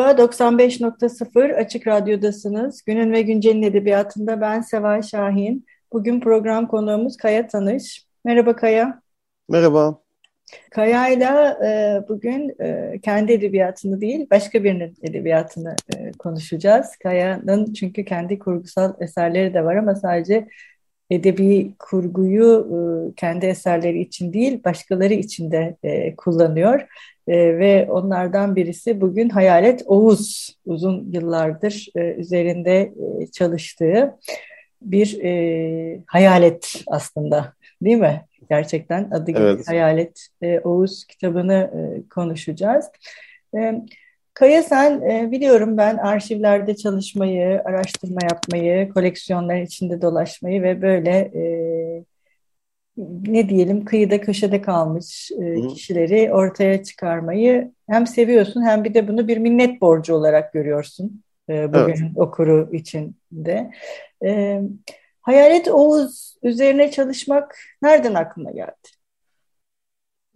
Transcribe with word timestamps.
Merhaba, 0.00 0.22
95.0 0.22 1.54
Açık 1.54 1.86
Radyo'dasınız. 1.86 2.82
Günün 2.82 3.12
ve 3.12 3.22
Güncel'in 3.22 3.62
edebiyatında 3.62 4.40
ben 4.40 4.60
Seval 4.60 5.02
Şahin. 5.02 5.66
Bugün 5.92 6.20
program 6.20 6.68
konuğumuz 6.68 7.16
Kaya 7.16 7.46
Tanış. 7.46 8.06
Merhaba 8.24 8.56
Kaya. 8.56 9.02
Merhaba. 9.48 10.00
Kaya'yla 10.70 11.58
e, 11.66 12.00
bugün 12.08 12.54
e, 12.60 12.98
kendi 13.02 13.32
edebiyatını 13.32 14.00
değil, 14.00 14.26
başka 14.30 14.64
birinin 14.64 14.94
edebiyatını 15.02 15.76
e, 15.96 16.12
konuşacağız. 16.12 16.96
Kaya'nın 17.02 17.72
çünkü 17.72 18.04
kendi 18.04 18.38
kurgusal 18.38 18.94
eserleri 19.00 19.54
de 19.54 19.64
var 19.64 19.76
ama 19.76 19.94
sadece 19.94 20.48
edebi 21.10 21.74
kurguyu 21.78 22.68
e, 22.70 23.14
kendi 23.14 23.46
eserleri 23.46 24.00
için 24.00 24.32
değil, 24.32 24.64
başkaları 24.64 25.14
için 25.14 25.50
de 25.50 25.76
e, 25.82 26.16
kullanıyor. 26.16 26.86
E, 27.28 27.58
ve 27.58 27.88
onlardan 27.90 28.56
birisi 28.56 29.00
bugün 29.00 29.28
Hayalet 29.28 29.82
Oğuz. 29.86 30.56
Uzun 30.66 31.12
yıllardır 31.12 31.88
e, 31.96 32.00
üzerinde 32.00 32.92
e, 33.20 33.26
çalıştığı 33.26 34.18
bir 34.82 35.24
e, 35.24 36.00
hayalet 36.06 36.82
aslında 36.86 37.52
değil 37.82 37.96
mi? 37.96 38.22
Gerçekten 38.50 39.10
adı 39.10 39.30
gibi 39.30 39.42
evet. 39.42 39.68
Hayalet 39.68 40.26
e, 40.42 40.60
Oğuz 40.60 41.04
kitabını 41.04 41.70
e, 41.74 42.08
konuşacağız. 42.08 42.86
E, 43.56 43.82
Kaya 44.34 44.62
sen 44.62 45.00
e, 45.00 45.30
biliyorum 45.30 45.76
ben 45.76 45.96
arşivlerde 45.96 46.76
çalışmayı, 46.76 47.62
araştırma 47.64 48.20
yapmayı, 48.22 48.88
koleksiyonların 48.88 49.64
içinde 49.64 50.02
dolaşmayı 50.02 50.62
ve 50.62 50.82
böyle 50.82 51.10
e, 51.10 51.42
ne 52.96 53.48
diyelim 53.48 53.84
kıyıda 53.84 54.20
köşede 54.20 54.62
kalmış 54.62 55.30
e, 55.30 55.66
kişileri 55.66 56.32
ortaya 56.32 56.84
çıkarmayı 56.84 57.72
hem 57.90 58.06
seviyorsun 58.06 58.62
hem 58.62 58.84
bir 58.84 58.94
de 58.94 59.08
bunu 59.08 59.28
bir 59.28 59.38
minnet 59.38 59.80
borcu 59.80 60.14
olarak 60.14 60.52
görüyorsun 60.52 61.22
e, 61.48 61.68
bugün 61.68 62.04
evet. 62.06 62.16
okuru 62.16 62.68
için 62.72 63.16
de. 63.32 63.70
E, 64.24 64.60
Hayalet 65.20 65.68
Oğuz 65.68 66.36
üzerine 66.42 66.90
çalışmak 66.90 67.56
nereden 67.82 68.14
aklına 68.14 68.50
geldi? 68.50 68.88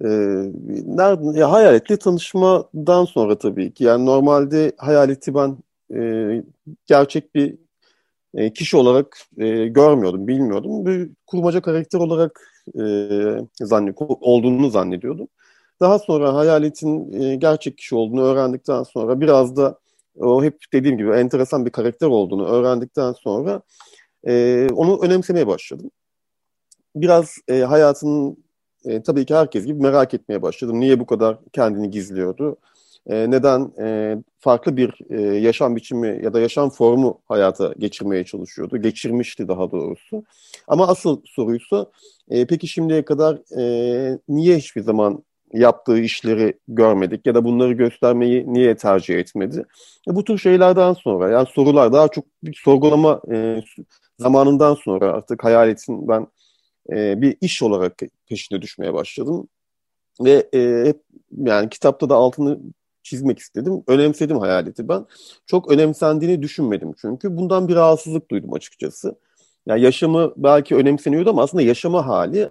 Ee, 0.04 0.08
nereden, 0.86 1.32
ya 1.32 1.52
hayaletle 1.52 1.96
tanışmadan 1.96 3.04
sonra 3.04 3.38
tabii 3.38 3.74
ki. 3.74 3.84
Yani 3.84 4.06
normalde 4.06 4.72
hayaleti 4.76 5.34
ben 5.34 5.56
e, 5.94 6.42
gerçek 6.86 7.34
bir 7.34 7.63
e, 8.34 8.52
kişi 8.52 8.76
olarak 8.76 9.18
e, 9.38 9.66
görmüyordum, 9.66 10.28
bilmiyordum. 10.28 10.86
Bir 10.86 11.10
kurmaca 11.26 11.62
karakter 11.62 11.98
olarak 11.98 12.40
e, 12.80 12.84
zannet, 13.66 13.96
olduğunu 14.00 14.70
zannediyordum. 14.70 15.28
Daha 15.80 15.98
sonra 15.98 16.34
hayaletin 16.34 17.12
e, 17.22 17.36
gerçek 17.36 17.78
kişi 17.78 17.94
olduğunu 17.94 18.22
öğrendikten 18.22 18.82
sonra 18.82 19.20
biraz 19.20 19.56
da 19.56 19.78
o 20.18 20.44
hep 20.44 20.58
dediğim 20.72 20.98
gibi 20.98 21.10
enteresan 21.10 21.66
bir 21.66 21.70
karakter 21.70 22.06
olduğunu 22.06 22.46
öğrendikten 22.46 23.12
sonra 23.12 23.62
e, 24.26 24.66
onu 24.74 25.02
önemsemeye 25.02 25.46
başladım. 25.46 25.90
Biraz 26.96 27.36
e, 27.48 27.60
hayatının 27.60 28.44
e, 28.84 29.02
tabii 29.02 29.26
ki 29.26 29.34
herkes 29.34 29.64
gibi 29.64 29.82
merak 29.82 30.14
etmeye 30.14 30.42
başladım. 30.42 30.80
Niye 30.80 31.00
bu 31.00 31.06
kadar 31.06 31.38
kendini 31.52 31.90
gizliyordu? 31.90 32.56
E, 33.06 33.30
neden 33.30 33.72
e, 33.80 34.16
farklı 34.40 34.76
bir 34.76 34.94
e, 35.10 35.20
yaşam 35.22 35.76
biçimi 35.76 36.20
ya 36.24 36.32
da 36.32 36.40
yaşam 36.40 36.70
formu 36.70 37.20
hayata 37.28 37.74
geçirmeye 37.78 38.24
çalışıyordu? 38.24 38.76
Geçirmişti 38.76 39.48
daha 39.48 39.70
doğrusu. 39.70 40.24
Ama 40.68 40.88
asıl 40.88 41.20
soruysa 41.24 41.86
e, 42.30 42.46
peki 42.46 42.68
şimdiye 42.68 43.04
kadar 43.04 43.58
e, 43.60 44.18
niye 44.28 44.56
hiçbir 44.56 44.80
zaman 44.82 45.24
yaptığı 45.52 45.98
işleri 45.98 46.58
görmedik 46.68 47.26
ya 47.26 47.34
da 47.34 47.44
bunları 47.44 47.72
göstermeyi 47.72 48.52
niye 48.52 48.76
tercih 48.76 49.18
etmedi? 49.18 49.64
E, 50.10 50.14
bu 50.14 50.24
tür 50.24 50.38
şeylerden 50.38 50.92
sonra 50.92 51.30
yani 51.30 51.46
sorular 51.46 51.92
daha 51.92 52.08
çok 52.08 52.24
bir 52.42 52.60
sorgulama 52.64 53.20
e, 53.32 53.62
zamanından 54.18 54.74
sonra 54.74 55.12
artık 55.12 55.44
hayaletin 55.44 56.08
ben 56.08 56.26
e, 56.92 57.20
bir 57.22 57.36
iş 57.40 57.62
olarak 57.62 57.98
peşine 58.28 58.62
düşmeye 58.62 58.94
başladım. 58.94 59.48
Ve 60.20 60.48
e, 60.54 60.84
hep 60.86 61.00
yani 61.36 61.68
kitapta 61.68 62.08
da 62.08 62.14
altını 62.14 62.60
çizmek 63.04 63.38
istedim. 63.38 63.82
Önemsedim 63.86 64.38
hayaleti 64.38 64.88
ben. 64.88 65.06
Çok 65.46 65.70
önemsendiğini 65.70 66.42
düşünmedim 66.42 66.92
çünkü. 67.00 67.36
Bundan 67.36 67.68
bir 67.68 67.74
rahatsızlık 67.74 68.30
duydum 68.30 68.52
açıkçası. 68.52 69.18
Yani 69.66 69.82
yaşamı 69.82 70.32
belki 70.36 70.76
önemseniyordu 70.76 71.30
ama 71.30 71.42
aslında 71.42 71.62
yaşama 71.62 72.06
hali 72.06 72.50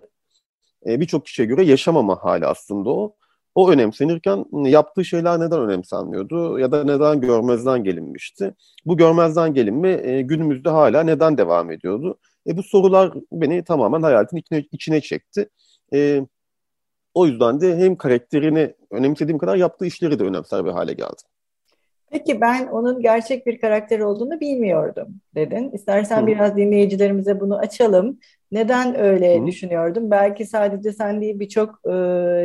e, 0.88 1.00
birçok 1.00 1.26
kişiye 1.26 1.48
göre 1.48 1.64
yaşamama 1.64 2.24
hali 2.24 2.46
aslında 2.46 2.90
o. 2.90 3.16
O 3.56 3.72
önemsenirken 3.72 4.46
yaptığı 4.54 5.06
şeyler 5.06 5.40
neden 5.40 5.60
önemsenmiyordu 5.60 6.60
ya 6.60 6.72
da 6.72 6.84
neden 6.84 7.22
görmezden 7.22 7.84
gelinmişti? 7.84 8.54
Bu 8.86 8.98
görmezden 8.98 9.54
gelinme 9.54 9.92
e, 9.92 10.22
günümüzde 10.22 10.70
hala 10.70 11.04
neden 11.04 11.38
devam 11.38 11.72
ediyordu? 11.72 12.18
E, 12.48 12.58
bu 12.58 12.64
sorular 12.64 13.14
beni 13.32 13.64
tamamen 13.64 14.02
hayaletin 14.02 14.38
içine, 14.38 14.66
içine 14.72 15.02
çekti. 15.02 15.50
E, 15.94 16.28
o 17.14 17.26
yüzden 17.26 17.62
de 17.62 17.78
hem 17.78 17.96
karakterini 17.96 18.74
önemsediğim 18.92 19.38
kadar 19.38 19.56
yaptığı 19.56 19.86
işleri 19.86 20.20
de 20.20 20.24
önemser 20.24 20.66
bir 20.66 20.72
hale 20.72 20.94
geldi. 20.94 21.22
Peki 22.12 22.42
ben 22.42 22.68
onun 22.68 23.02
gerçek 23.02 23.48
bir 23.48 23.62
karakter 23.62 24.00
olduğunu 24.00 24.40
bilmiyordum 24.40 25.08
dedin. 25.36 25.72
İstersen 25.72 26.22
Hı. 26.22 26.28
biraz 26.28 26.58
dinleyicilerimize 26.58 27.40
bunu 27.40 27.58
açalım. 27.58 28.20
Neden 28.52 29.00
öyle 29.00 29.42
Hı. 29.42 29.48
düşünüyordum? 29.48 30.12
Belki 30.12 30.46
sadece 30.46 30.92
sen 30.92 31.22
değil 31.22 31.40
birçok 31.40 31.70
e, 31.86 31.92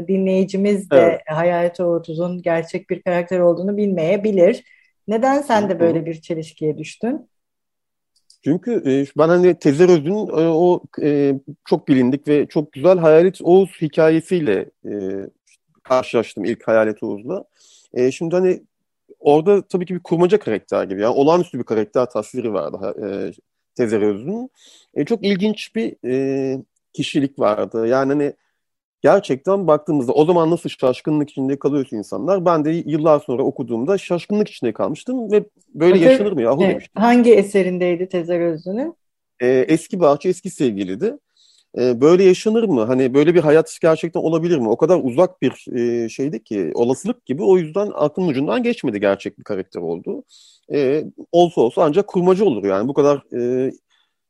dinleyicimiz 0.09 0.91
de 0.91 0.97
evet. 0.97 1.21
Hayalet 1.27 1.81
Oğutuz'un 1.81 2.43
gerçek 2.43 2.91
bir 2.91 3.03
karakter 3.03 3.41
olduğunu 3.41 3.77
bilmeyebilir. 3.77 4.65
Neden 5.09 5.43
sen 5.43 5.69
de 5.69 5.81
böyle 5.81 6.07
bir 6.07 6.21
çelişkiye 6.21 6.79
düştün? 6.79 7.29
Çünkü 8.45 8.83
e, 8.87 9.07
ben 9.19 9.29
hani 9.29 9.59
Tezer 9.59 9.89
Öz'ün 9.89 10.15
e, 10.15 10.49
o 10.49 10.83
e, 11.03 11.35
çok 11.65 11.89
bilindik 11.89 12.29
ve 12.29 12.47
çok 12.47 12.73
güzel 12.73 12.99
Hayalet 12.99 13.41
Oğuz 13.43 13.71
hikayesiyle 13.83 14.71
e, 14.85 14.93
karşılaştım 15.83 16.45
ilk 16.45 16.69
Hayalet 16.69 17.03
Oğuz'la. 17.03 17.45
E, 17.95 18.13
şimdi 18.13 18.37
hani 18.37 18.63
orada 19.21 19.63
tabii 19.63 19.87
ki 19.87 19.95
bir 19.95 20.01
kurmaca 20.01 20.39
karakter 20.39 20.85
gibi. 20.85 21.03
Yani 21.03 21.15
olağanüstü 21.15 21.59
bir 21.59 21.65
karakter 21.65 22.11
tasviri 22.11 22.53
vardı 22.53 22.95
e, 23.05 23.07
Tezer 23.75 24.03
Öz'ün. 24.03 24.51
E, 24.95 25.05
çok 25.05 25.25
ilginç 25.25 25.75
bir 25.75 25.97
e, 26.05 26.59
kişilik 26.93 27.39
vardı. 27.39 27.87
Yani 27.87 28.13
hani 28.13 28.33
gerçekten 29.01 29.67
baktığımızda 29.67 30.13
o 30.13 30.25
zaman 30.25 30.51
nasıl 30.51 30.69
şaşkınlık 30.69 31.31
içinde 31.31 31.59
kalıyorsa 31.59 31.97
insanlar 31.97 32.45
ben 32.45 32.65
de 32.65 32.71
yıllar 32.71 33.21
sonra 33.21 33.43
okuduğumda 33.43 33.99
şaşkınlık 33.99 34.49
içinde 34.49 34.73
kalmıştım 34.73 35.33
ve 35.33 35.45
böyle 35.75 35.95
Bakın, 35.95 36.05
yaşanır 36.05 36.33
mı 36.33 36.43
yahu 36.43 36.65
e, 36.65 36.69
demiştim. 36.69 37.03
Hangi 37.03 37.35
eserindeydi 37.35 38.09
Tezer 38.09 38.41
Özlü'nün? 38.41 38.95
E, 39.41 39.49
eski 39.49 40.01
Bahçe 40.01 40.29
Eski 40.29 40.51
Sevgiliydi. 40.51 41.19
E, 41.79 42.01
böyle 42.01 42.25
yaşanır 42.25 42.65
mı? 42.65 42.85
Hani 42.85 43.15
böyle 43.15 43.35
bir 43.35 43.41
hayat 43.41 43.79
gerçekten 43.83 44.21
olabilir 44.21 44.59
mi? 44.59 44.69
O 44.69 44.77
kadar 44.77 45.01
uzak 45.03 45.43
bir 45.43 45.77
e, 45.77 46.09
şeydi 46.09 46.43
ki 46.43 46.71
olasılık 46.75 47.27
gibi 47.27 47.43
o 47.43 47.59
yüzden 47.59 47.91
aklımın 47.95 48.29
ucundan 48.29 48.63
geçmedi 48.63 49.01
gerçek 49.01 49.39
bir 49.39 49.45
karakter 49.45 49.81
oldu. 49.81 50.25
E, 50.73 51.05
olsa 51.33 51.61
olsa 51.61 51.83
ancak 51.85 52.07
kurmaca 52.07 52.45
olur 52.45 52.65
yani 52.65 52.89
bu 52.89 52.95
kadar 52.95 53.23
e, 53.37 53.73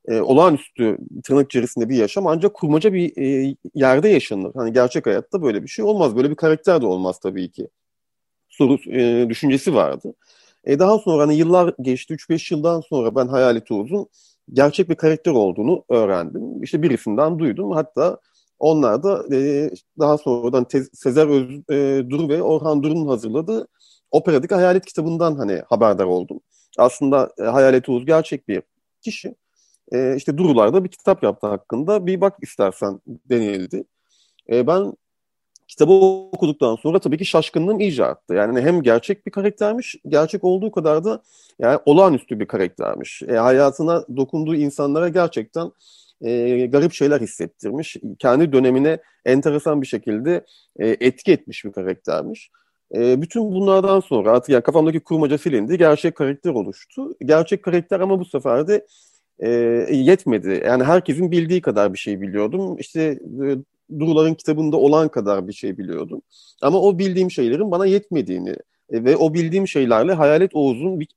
e, 0.08 0.20
olağanüstü 0.20 0.98
tırnak 1.24 1.46
içerisinde 1.46 1.88
bir 1.88 1.96
yaşam 1.96 2.26
ancak 2.26 2.54
kurmaca 2.54 2.92
bir 2.92 3.16
e, 3.16 3.56
yerde 3.74 4.08
yaşanır. 4.08 4.52
Hani 4.54 4.72
gerçek 4.72 5.06
hayatta 5.06 5.42
böyle 5.42 5.62
bir 5.62 5.68
şey 5.68 5.84
olmaz. 5.84 6.16
Böyle 6.16 6.30
bir 6.30 6.36
karakter 6.36 6.82
de 6.82 6.86
olmaz 6.86 7.18
tabii 7.20 7.50
ki. 7.50 7.68
Soru 8.48 8.78
e, 8.92 9.28
düşüncesi 9.28 9.74
vardı. 9.74 10.14
E, 10.64 10.78
daha 10.78 10.98
sonra 10.98 11.22
hani 11.22 11.36
yıllar 11.36 11.74
geçti. 11.82 12.14
3-5 12.14 12.54
yıldan 12.54 12.80
sonra 12.80 13.14
ben 13.14 13.28
Hayalet 13.28 13.70
Oğuz'un 13.70 14.08
gerçek 14.52 14.88
bir 14.88 14.94
karakter 14.94 15.32
olduğunu 15.32 15.84
öğrendim. 15.88 16.62
İşte 16.62 16.82
birisinden 16.82 17.38
duydum. 17.38 17.70
Hatta 17.70 18.18
onlar 18.58 19.02
da 19.02 19.36
e, 19.36 19.70
daha 19.98 20.18
sonradan 20.18 20.64
Te- 20.64 20.84
Sezer 20.92 21.26
Öz, 21.26 21.50
e, 21.70 22.10
Duru 22.10 22.28
ve 22.28 22.42
Orhan 22.42 22.82
Duru'nun 22.82 23.08
hazırladığı 23.08 23.68
operadaki 24.10 24.54
Hayalet 24.54 24.86
kitabından 24.86 25.36
hani 25.36 25.62
haberdar 25.68 26.04
oldum. 26.04 26.40
Aslında 26.78 27.30
e, 27.38 27.42
Hayalet 27.42 27.88
Oğuz 27.88 28.06
gerçek 28.06 28.48
bir 28.48 28.62
kişi 29.02 29.34
e, 29.92 30.16
işte 30.16 30.38
Durular'da 30.38 30.84
bir 30.84 30.88
kitap 30.88 31.22
yaptı 31.22 31.46
hakkında. 31.46 32.06
Bir 32.06 32.20
bak 32.20 32.36
istersen 32.42 33.00
denildi. 33.06 33.84
E, 34.50 34.66
ben 34.66 34.92
kitabı 35.68 35.92
okuduktan 35.92 36.76
sonra 36.76 36.98
tabii 36.98 37.18
ki 37.18 37.24
şaşkınlığım 37.24 37.80
iyice 37.80 38.04
arttı. 38.04 38.34
Yani 38.34 38.60
hem 38.60 38.82
gerçek 38.82 39.26
bir 39.26 39.30
karaktermiş, 39.30 39.96
gerçek 40.08 40.44
olduğu 40.44 40.70
kadar 40.70 41.04
da 41.04 41.22
yani 41.58 41.78
olağanüstü 41.86 42.40
bir 42.40 42.46
karaktermiş. 42.46 43.22
E, 43.22 43.36
hayatına 43.36 44.04
dokunduğu 44.16 44.54
insanlara 44.54 45.08
gerçekten 45.08 45.72
e, 46.20 46.66
garip 46.66 46.92
şeyler 46.92 47.20
hissettirmiş. 47.20 47.96
Kendi 48.18 48.52
dönemine 48.52 48.98
enteresan 49.24 49.82
bir 49.82 49.86
şekilde 49.86 50.44
e, 50.78 50.88
etki 50.88 51.32
etmiş 51.32 51.64
bir 51.64 51.72
karaktermiş. 51.72 52.50
E, 52.94 53.22
bütün 53.22 53.52
bunlardan 53.52 54.00
sonra 54.00 54.30
artık 54.30 54.48
yani 54.48 54.62
kafamdaki 54.62 55.00
kurmaca 55.00 55.38
silindi. 55.38 55.78
Gerçek 55.78 56.16
karakter 56.16 56.50
oluştu. 56.50 57.14
Gerçek 57.24 57.62
karakter 57.62 58.00
ama 58.00 58.20
bu 58.20 58.24
sefer 58.24 58.68
de 58.68 58.86
e, 59.38 59.48
yetmedi. 59.90 60.62
Yani 60.66 60.84
herkesin 60.84 61.30
bildiği 61.30 61.60
kadar 61.60 61.92
bir 61.92 61.98
şey 61.98 62.20
biliyordum. 62.20 62.76
İşte 62.78 63.02
e, 63.44 63.56
Durular'ın 63.98 64.34
kitabında 64.34 64.76
olan 64.76 65.08
kadar 65.08 65.48
bir 65.48 65.52
şey 65.52 65.78
biliyordum. 65.78 66.22
Ama 66.62 66.80
o 66.80 66.98
bildiğim 66.98 67.30
şeylerin 67.30 67.70
bana 67.70 67.86
yetmediğini 67.86 68.56
e, 68.90 69.04
ve 69.04 69.16
o 69.16 69.34
bildiğim 69.34 69.68
şeylerle 69.68 70.12
Hayalet 70.12 70.54
Oğuz'un 70.54 71.00
bir 71.00 71.08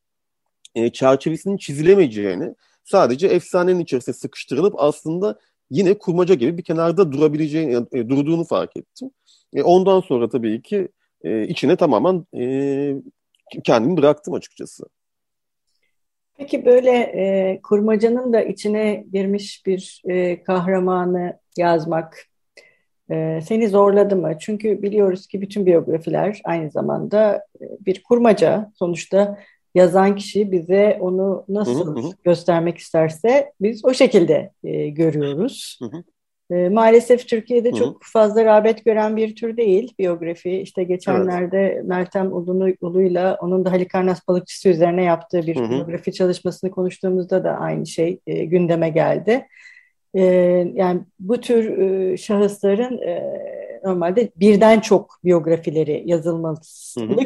e, 0.76 0.90
çerçevesinin 0.90 1.58
çizilemeyeceğini 1.58 2.56
sadece 2.84 3.28
efsanenin 3.28 3.80
içerisinde 3.80 4.16
sıkıştırılıp 4.16 4.74
aslında 4.78 5.40
yine 5.70 5.98
kurmaca 5.98 6.36
gibi 6.36 6.58
bir 6.58 6.64
kenarda 6.64 7.12
durabileceğini, 7.12 7.92
durduğunu 8.10 8.46
fark 8.46 8.78
ettim. 8.78 9.12
Ondan 9.64 10.00
sonra 10.00 10.30
tabii 10.30 10.62
ki 10.62 10.88
içine 11.48 11.76
tamamen 11.76 12.26
kendimi 13.64 13.98
bıraktım 13.98 14.34
açıkçası. 14.34 14.84
Peki 16.42 16.66
böyle 16.66 16.92
e, 16.92 17.60
kurmacanın 17.62 18.34
da 18.34 18.42
içine 18.42 19.06
girmiş 19.14 19.66
bir 19.66 20.02
e, 20.06 20.44
kahramanı 20.44 21.40
yazmak 21.58 22.26
e, 23.12 23.40
seni 23.44 23.70
zorladı 23.70 24.16
mı? 24.16 24.34
Çünkü 24.40 24.82
biliyoruz 24.82 25.28
ki 25.28 25.42
bütün 25.42 25.66
biyografiler 25.66 26.42
aynı 26.44 26.72
zamanda 26.72 27.36
e, 27.62 27.66
bir 27.86 28.04
kurmaca. 28.04 28.72
Sonuçta 28.76 29.38
yazan 29.76 30.16
kişi 30.16 30.52
bize 30.52 30.98
onu 31.02 31.46
nasıl 31.50 31.96
hı 31.96 32.00
hı. 32.00 32.12
göstermek 32.24 32.78
isterse 32.78 33.52
biz 33.62 33.86
o 33.86 33.94
şekilde 33.94 34.52
e, 34.64 34.90
görüyoruz. 34.90 35.80
Hı 35.82 35.86
hı. 35.86 36.04
E, 36.52 36.70
maalesef 36.70 37.28
Türkiye'de 37.28 37.72
Hı. 37.72 37.76
çok 37.76 38.04
fazla 38.04 38.46
rağbet 38.46 38.86
gören 38.86 39.18
bir 39.18 39.36
tür 39.36 39.58
değil 39.58 39.94
biyografi. 40.00 40.52
İşte 40.52 40.84
geçenlerde 40.84 41.58
evet. 41.58 41.86
Meltem 41.86 42.34
Ulu'nu, 42.34 42.74
Ulu'yla 42.82 43.38
onun 43.42 43.66
da 43.66 43.72
Halikarnas 43.72 44.28
balıkçısı 44.28 44.70
üzerine 44.70 45.04
yaptığı 45.04 45.48
bir 45.48 45.56
Hı. 45.56 45.70
biyografi 45.70 46.14
çalışmasını 46.14 46.72
konuştuğumuzda 46.72 47.44
da 47.44 47.52
aynı 47.52 47.86
şey 47.86 48.20
e, 48.28 48.46
gündeme 48.46 48.90
geldi. 48.90 49.48
E, 50.14 50.24
yani 50.74 51.02
bu 51.20 51.42
tür 51.42 51.78
e, 51.78 52.18
şahısların 52.18 53.02
e, 53.02 53.42
normalde 53.84 54.32
birden 54.36 54.80
çok 54.80 55.20
biyografileri 55.24 56.04
yazılmalı 56.06 56.60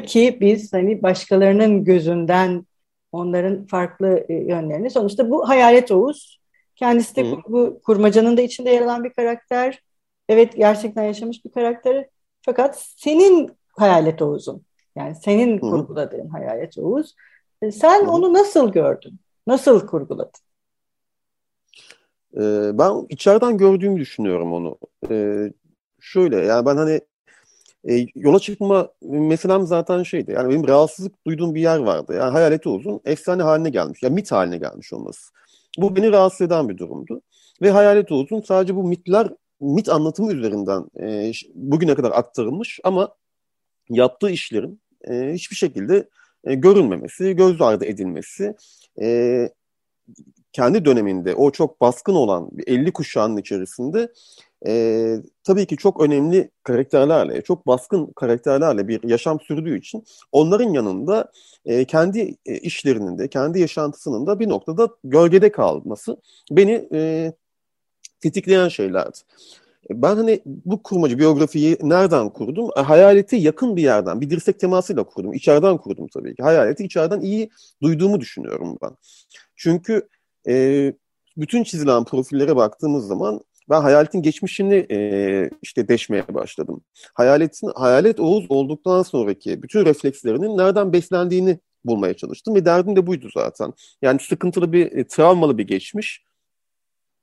ki 0.06 0.38
biz 0.42 0.74
hani 0.74 1.04
başkalarının 1.04 1.84
gözünden 1.84 2.66
onların 3.12 3.66
farklı 3.66 4.26
e, 4.30 4.34
yönlerini 4.34 4.90
sonuçta 4.90 5.30
bu 5.30 5.50
Hayalet 5.50 5.92
Oğuz 5.92 6.45
Kendisi 6.76 7.16
de 7.16 7.32
bu 7.48 7.82
kurmacanın 7.86 8.38
da 8.38 8.42
içinde 8.42 8.70
yer 8.70 8.82
alan 8.82 9.04
bir 9.04 9.14
karakter. 9.14 9.82
Evet 10.30 10.56
gerçekten 10.56 11.04
yaşamış 11.04 11.46
bir 11.46 11.52
karakter. 11.52 12.08
Fakat 12.42 12.84
senin 12.98 13.52
hayalet 13.78 14.22
Oğuz'un. 14.22 14.66
Yani 14.96 15.16
senin 15.16 15.58
Hı. 15.58 15.62
kurguladığın 15.62 16.28
hayalet 16.28 16.78
Oğuz. 16.78 17.16
E, 17.62 17.72
sen 17.72 18.06
Hı. 18.06 18.12
onu 18.12 18.34
nasıl 18.34 18.72
gördün? 18.72 19.20
Nasıl 19.48 19.88
kurguladın? 19.88 20.42
Ee, 22.38 22.72
ben 22.74 23.06
içeriden 23.10 23.58
gördüğümü 23.58 24.00
düşünüyorum 24.00 24.54
onu. 24.54 24.78
Ee, 25.10 25.52
şöyle 26.00 26.38
yani 26.38 26.66
ben 26.66 26.78
hani 26.78 27.02
e, 27.90 28.08
yola 28.16 28.40
çıkma 28.40 28.90
meselem 29.02 29.66
zaten 29.66 30.04
şeydi. 30.04 30.32
Yani 30.32 30.50
benim 30.50 30.68
rahatsızlık 30.68 31.26
duyduğum 31.28 31.56
bir 31.56 31.62
yer 31.62 31.78
vardı. 31.80 32.16
Yani 32.20 32.32
hayaleti 32.32 32.70
uzun 32.70 33.02
efsane 33.06 33.44
haline 33.44 33.70
gelmiş. 33.70 34.04
Ya 34.04 34.08
yani 34.08 34.16
mit 34.16 34.32
haline 34.32 34.58
gelmiş 34.58 34.94
olması. 34.94 35.32
Bu 35.78 35.96
beni 35.96 36.12
rahatsız 36.12 36.42
eden 36.42 36.70
bir 36.70 36.78
durumdu. 36.78 37.22
Ve 37.62 37.72
hayalet 37.72 38.12
olsun 38.12 38.42
sadece 38.42 38.76
bu 38.76 38.84
mitler 38.84 39.30
mit 39.60 39.90
anlatımı 39.90 40.34
üzerinden 40.34 40.86
e, 41.00 41.32
bugüne 41.54 41.96
kadar 41.96 42.12
aktarılmış 42.12 42.80
ama 42.84 43.16
yaptığı 43.90 44.30
işlerin 44.30 44.82
e, 45.10 45.34
hiçbir 45.34 45.56
şekilde 45.56 46.10
e, 46.44 46.56
görülmemesi, 46.56 47.36
göz 47.36 47.62
ardı 47.62 47.86
edilmesi, 47.86 48.56
e, 49.02 49.50
kendi 50.54 50.86
döneminde 50.86 51.36
o 51.36 51.52
çok 51.52 51.82
baskın 51.82 52.16
olan 52.16 52.50
50 52.68 52.94
kuşağının 52.94 53.38
içerisinde 53.38 54.14
e, 54.68 55.16
tabii 55.44 55.66
ki 55.66 55.78
çok 55.78 56.02
önemli 56.02 56.50
karakterlerle, 56.64 57.42
çok 57.42 57.68
baskın 57.68 58.06
karakterlerle 58.16 58.88
bir 58.88 59.04
yaşam 59.04 59.40
sürdüğü 59.40 59.78
için 59.80 60.04
onların 60.32 60.70
yanında 60.70 61.32
e, 61.66 61.86
kendi 61.86 62.36
e, 62.46 62.58
işlerinin 62.58 63.18
de, 63.18 63.28
kendi 63.28 63.60
yaşantısının 63.60 64.28
da 64.28 64.40
bir 64.40 64.50
noktada 64.50 64.90
gölgede 65.04 65.52
kalması 65.52 66.18
beni 66.52 66.88
e, 66.94 67.34
tetikleyen 68.22 68.68
şeylerdi. 68.68 69.18
Ben 69.90 70.16
hani 70.16 70.42
bu 70.46 70.84
kurmacı 70.84 71.20
biyografiyi 71.20 71.78
nereden 71.82 72.30
kurdum? 72.30 72.70
E, 72.78 72.82
hayaleti 72.82 73.36
yakın 73.36 73.76
bir 73.76 73.84
yerden, 73.84 74.22
bir 74.22 74.30
dirsek 74.30 74.60
temasıyla 74.60 75.04
kurdum. 75.04 75.34
İçeriden 75.34 75.78
kurdum 75.78 76.08
tabii 76.08 76.36
ki. 76.36 76.44
Hayaleti 76.44 76.84
içeriden 76.84 77.22
iyi 77.22 77.50
duyduğumu 77.82 78.22
düşünüyorum 78.22 78.78
ben. 78.82 78.92
Çünkü 79.56 80.08
e, 80.48 80.94
bütün 81.38 81.64
çizilen 81.64 82.04
profillere 82.04 82.56
baktığımız 82.56 83.08
zaman 83.08 83.42
ben 83.70 83.82
hayaletin 83.82 84.22
geçmişini 84.22 84.86
e, 84.92 85.50
işte 85.62 85.88
deşmeye 85.88 86.24
başladım. 86.34 86.82
Hayaletin 87.14 87.72
hayalet 87.76 88.20
Oğuz 88.20 88.46
olduktan 88.50 89.04
sonraki 89.04 89.64
bütün 89.64 89.86
reflekslerinin 89.86 90.58
nereden 90.58 90.94
beslendiğini 90.94 91.60
bulmaya 91.86 92.14
çalıştım 92.14 92.56
ve 92.56 92.66
derdim 92.66 92.96
de 92.96 93.08
buydu 93.08 93.30
zaten. 93.34 93.74
Yani 94.02 94.20
sıkıntılı 94.20 94.74
bir, 94.74 94.92
e, 94.92 95.08
travmalı 95.08 95.58
bir 95.58 95.68
geçmiş. 95.68 96.24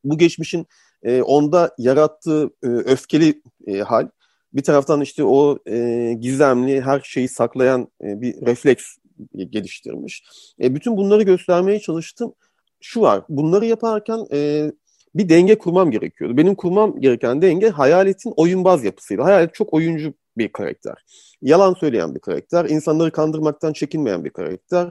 Bu 0.05 0.19
geçmişin 0.19 0.67
e, 1.03 1.23
onda 1.23 1.75
yarattığı 1.79 2.51
e, 2.63 2.67
öfkeli 2.67 3.43
e, 3.67 3.79
hal. 3.79 4.09
Bir 4.53 4.63
taraftan 4.63 5.01
işte 5.01 5.25
o 5.25 5.59
e, 5.67 6.13
gizemli, 6.21 6.81
her 6.81 7.01
şeyi 7.01 7.29
saklayan 7.29 7.89
e, 8.05 8.21
bir 8.21 8.47
refleks 8.47 8.97
geliştirmiş. 9.35 10.25
E, 10.63 10.75
bütün 10.75 10.97
bunları 10.97 11.23
göstermeye 11.23 11.81
çalıştım. 11.81 12.35
Şu 12.81 13.01
var, 13.01 13.23
bunları 13.29 13.67
yaparken 13.67 14.27
e, 14.33 14.73
bir 15.15 15.29
denge 15.29 15.59
kurmam 15.59 15.91
gerekiyordu. 15.91 16.37
Benim 16.37 16.55
kurmam 16.55 17.01
gereken 17.01 17.43
denge 17.43 17.69
hayaletin 17.69 18.33
oyunbaz 18.37 18.85
yapısıydı. 18.85 19.23
Hayalet 19.23 19.55
çok 19.55 19.75
oyuncu 19.75 20.15
bir 20.39 20.49
karakter. 20.49 20.95
Yalan 21.43 21.75
söyleyen 21.75 22.15
bir 22.15 22.21
karakter, 22.21 22.65
insanları 22.65 23.11
kandırmaktan 23.11 23.73
çekinmeyen 23.73 24.25
bir 24.25 24.31
karakter, 24.31 24.91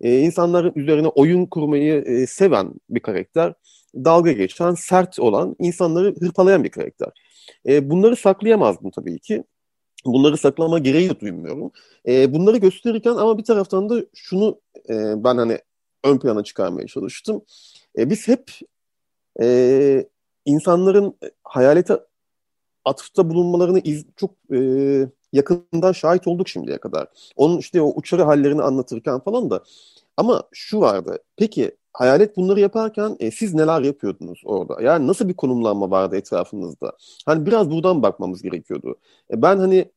ee, 0.00 0.18
insanların 0.18 0.72
üzerine 0.76 1.08
oyun 1.08 1.46
kurmayı 1.46 2.04
e, 2.06 2.26
seven 2.26 2.74
bir 2.90 3.00
karakter, 3.00 3.54
dalga 3.94 4.32
geçen, 4.32 4.74
sert 4.74 5.18
olan, 5.18 5.56
insanları 5.58 6.14
hırpalayan 6.20 6.64
bir 6.64 6.68
karakter. 6.68 7.08
E, 7.68 7.90
bunları 7.90 8.16
saklayamazdım 8.16 8.90
tabii 8.90 9.18
ki. 9.18 9.44
Bunları 10.04 10.36
saklama 10.36 10.78
gereği 10.78 11.10
de 11.10 11.20
duymuyorum. 11.20 11.70
E, 12.08 12.34
bunları 12.34 12.56
gösterirken 12.56 13.10
ama 13.10 13.38
bir 13.38 13.44
taraftan 13.44 13.90
da 13.90 14.04
şunu 14.14 14.60
e, 14.88 14.94
ben 15.24 15.36
hani 15.36 15.58
ön 16.04 16.18
plana 16.18 16.44
çıkarmaya 16.44 16.86
çalıştım. 16.86 17.42
E, 17.98 18.10
biz 18.10 18.28
hep 18.28 18.50
e, 19.40 20.06
insanların 20.44 21.18
hayalete 21.44 22.00
atıfta 22.84 23.30
bulunmalarını 23.30 23.78
iz, 23.78 24.06
çok 24.16 24.30
e, 24.54 24.58
yakından 25.32 25.92
şahit 25.92 26.26
olduk 26.26 26.48
şimdiye 26.48 26.78
kadar. 26.78 27.08
Onun 27.36 27.58
işte 27.58 27.82
o 27.82 27.92
uçarı 27.96 28.22
hallerini 28.22 28.62
anlatırken 28.62 29.20
falan 29.20 29.50
da. 29.50 29.62
Ama 30.16 30.42
şu 30.52 30.80
vardı. 30.80 31.18
Peki 31.36 31.76
hayalet 31.92 32.36
bunları 32.36 32.60
yaparken 32.60 33.16
e, 33.20 33.30
siz 33.30 33.54
neler 33.54 33.80
yapıyordunuz 33.80 34.42
orada? 34.44 34.82
Yani 34.82 35.06
nasıl 35.06 35.28
bir 35.28 35.34
konumlanma 35.34 35.90
vardı 35.90 36.16
etrafınızda? 36.16 36.92
Hani 37.26 37.46
biraz 37.46 37.70
buradan 37.70 38.02
bakmamız 38.02 38.42
gerekiyordu. 38.42 38.96
E, 39.30 39.42
ben 39.42 39.58
hani 39.58 39.92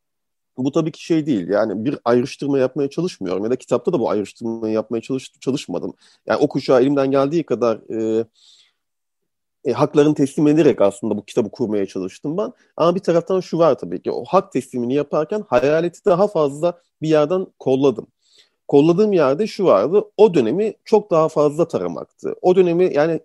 bu 0.57 0.71
tabii 0.71 0.91
ki 0.91 1.05
şey 1.05 1.25
değil. 1.25 1.47
Yani 1.49 1.85
bir 1.85 1.99
ayrıştırma 2.05 2.59
yapmaya 2.59 2.89
çalışmıyorum. 2.89 3.43
Ya 3.43 3.51
da 3.51 3.55
kitapta 3.55 3.93
da 3.93 3.99
bu 3.99 4.09
ayrıştırmayı 4.09 4.73
yapmaya 4.73 5.01
çalış, 5.01 5.31
çalışmadım. 5.39 5.93
Yani 6.27 6.39
o 6.41 6.47
kuşağı 6.47 6.81
elimden 6.81 7.11
geldiği 7.11 7.43
kadar 7.43 7.77
e, 8.21 8.25
e, 9.65 9.71
haklarını 9.71 10.15
teslim 10.15 10.47
ederek 10.47 10.81
aslında 10.81 11.17
bu 11.17 11.25
kitabı 11.25 11.51
kurmaya 11.51 11.85
çalıştım 11.85 12.37
ben. 12.37 12.53
Ama 12.77 12.95
bir 12.95 12.99
taraftan 12.99 13.39
şu 13.39 13.57
var 13.57 13.77
tabii 13.77 14.01
ki 14.01 14.11
o 14.11 14.23
hak 14.25 14.51
teslimini 14.51 14.93
yaparken 14.93 15.43
hayaleti 15.47 16.05
daha 16.05 16.27
fazla 16.27 16.81
bir 17.01 17.09
yerden 17.09 17.47
kolladım. 17.59 18.07
Kolladığım 18.67 19.13
yerde 19.13 19.47
şu 19.47 19.65
vardı. 19.65 20.03
O 20.17 20.33
dönemi 20.33 20.73
çok 20.85 21.11
daha 21.11 21.29
fazla 21.29 21.67
taramaktı. 21.67 22.35
O 22.41 22.55
dönemi 22.55 22.93
yani 22.93 23.19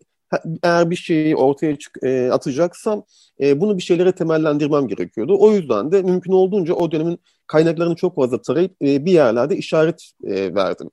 eğer 0.63 0.91
bir 0.91 0.97
şeyi 0.97 1.37
ortaya 1.37 1.79
çık, 1.79 1.99
e, 2.03 2.33
atacaksam 2.33 3.05
e, 3.41 3.61
bunu 3.61 3.77
bir 3.77 3.83
şeylere 3.83 4.13
temellendirmem 4.13 4.89
gerekiyordu. 4.89 5.37
O 5.41 5.53
yüzden 5.53 5.93
de 5.93 6.03
mümkün 6.03 6.33
olduğunca 6.33 6.75
o 6.75 6.93
dönemin 6.93 7.19
kaynaklarını 7.47 7.97
çok 7.97 8.17
fazla 8.17 8.43
tarayıp 8.43 8.83
e, 8.83 9.05
bir 9.05 9.13
yerlerde 9.13 9.57
işaret 9.57 10.11
e, 10.25 10.55
verdim. 10.55 10.91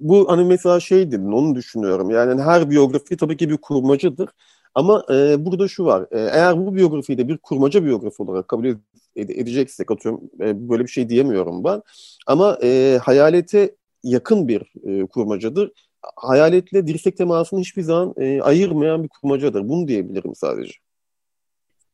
Bu 0.00 0.28
hani 0.30 0.44
mesela 0.44 0.80
şey 0.80 1.12
dedin 1.12 1.32
onu 1.32 1.54
düşünüyorum. 1.54 2.10
Yani 2.10 2.42
her 2.42 2.70
biyografi 2.70 3.16
tabii 3.16 3.36
ki 3.36 3.50
bir 3.50 3.56
kurmacadır. 3.56 4.28
Ama 4.74 5.04
e, 5.10 5.44
burada 5.46 5.68
şu 5.68 5.84
var. 5.84 6.06
E, 6.10 6.18
eğer 6.20 6.58
bu 6.66 6.74
biyografiyi 6.76 7.18
de 7.18 7.28
bir 7.28 7.38
kurmaca 7.38 7.84
biyografi 7.84 8.22
olarak 8.22 8.48
kabul 8.48 8.64
ed- 8.66 8.78
edeceksek 9.16 9.90
atıyorum 9.90 10.20
e, 10.40 10.68
böyle 10.68 10.82
bir 10.82 10.88
şey 10.88 11.08
diyemiyorum 11.08 11.64
ben. 11.64 11.82
Ama 12.26 12.58
e, 12.62 12.98
hayalete 13.02 13.76
yakın 14.04 14.48
bir 14.48 14.62
e, 14.84 15.06
kurmacadır. 15.06 15.72
Hayaletle 16.16 16.86
dirsek 16.86 17.16
temasını 17.16 17.60
hiçbir 17.60 17.82
zaman 17.82 18.14
e, 18.16 18.40
ayırmayan 18.42 19.02
bir 19.02 19.08
kurmacadır. 19.08 19.68
Bunu 19.68 19.88
diyebilirim 19.88 20.34
sadece. 20.34 20.87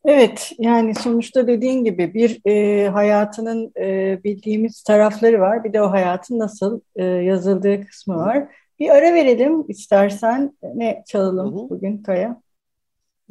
Evet, 0.05 0.53
yani 0.59 0.95
sonuçta 0.95 1.47
dediğin 1.47 1.85
gibi 1.85 2.15
bir 2.15 2.41
e, 2.47 2.89
hayatının 2.89 3.73
e, 3.81 4.21
bildiğimiz 4.25 4.83
tarafları 4.83 5.41
var. 5.41 5.65
Bir 5.65 5.73
de 5.73 5.83
o 5.83 5.91
hayatın 5.91 6.39
nasıl 6.39 6.81
e, 6.97 7.05
yazıldığı 7.05 7.87
kısmı 7.87 8.17
var. 8.17 8.49
Bir 8.79 8.91
ara 8.91 9.15
verelim 9.15 9.65
istersen. 9.69 10.59
Ne 10.75 11.03
çalalım 11.07 11.53
hı 11.55 11.65
hı. 11.65 11.71
bugün 11.71 12.03
Kaya? 12.03 12.41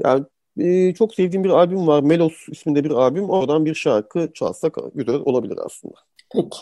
Yani 0.04 0.26
e, 0.58 0.94
çok 0.94 1.16
sevdiğim 1.16 1.44
bir 1.44 1.50
albüm 1.50 1.88
var. 1.88 2.04
Melos 2.04 2.50
isminde 2.52 2.84
bir 2.84 2.92
albüm. 2.92 3.30
Oradan 3.30 3.66
bir 3.66 3.74
şarkı 3.74 4.30
çalsak 4.34 4.78
güzel 4.96 5.16
olabilir 5.16 5.60
aslında. 5.66 5.96
Peki. 6.34 6.58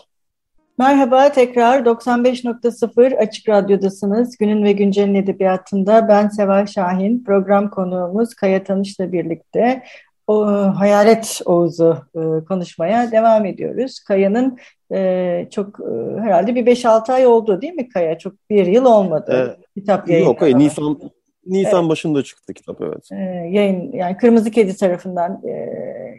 Merhaba 0.78 1.32
tekrar 1.32 1.80
95.0 1.80 3.18
Açık 3.18 3.50
Radyo'dasınız. 3.50 4.38
Günün 4.38 4.64
ve 4.64 4.72
Güncel'in 4.72 5.16
edebiyatında 5.16 6.08
ben 6.08 6.28
Seval 6.28 6.66
Şahin, 6.66 7.24
program 7.24 7.70
konuğumuz 7.70 8.34
Kaya 8.34 8.64
Tanış'la 8.64 9.12
birlikte 9.12 9.84
o, 10.28 10.46
Hayalet 10.76 11.42
Oğuz'u 11.46 11.98
e, 12.16 12.46
konuşmaya 12.46 13.12
devam 13.12 13.46
ediyoruz. 13.46 14.00
Kaya'nın 14.00 14.58
e, 14.94 15.48
çok 15.52 15.80
e, 15.80 16.22
herhalde 16.22 16.56
bir 16.56 16.66
5-6 16.66 17.14
ay 17.14 17.26
oldu 17.26 17.62
değil 17.62 17.74
mi 17.74 17.90
Kaya? 17.90 18.18
Çok 18.18 18.34
bir 18.50 18.66
yıl 18.66 18.86
olmadı. 18.86 19.58
Ee, 19.60 19.80
kitap 19.80 20.10
yayınlanan. 20.10 20.34
Yok 20.34 20.42
hayır 20.42 20.58
Nisan 20.58 21.00
Nisan 21.46 21.80
evet. 21.80 21.90
başında 21.90 22.24
çıktı 22.24 22.54
kitap 22.54 22.82
evet. 22.82 23.10
Ee, 23.12 23.16
yayın 23.50 23.92
yani 23.92 24.18
Kırmızı 24.18 24.52
Kedi 24.52 24.78
tarafından 24.78 25.42
e, 25.48 25.54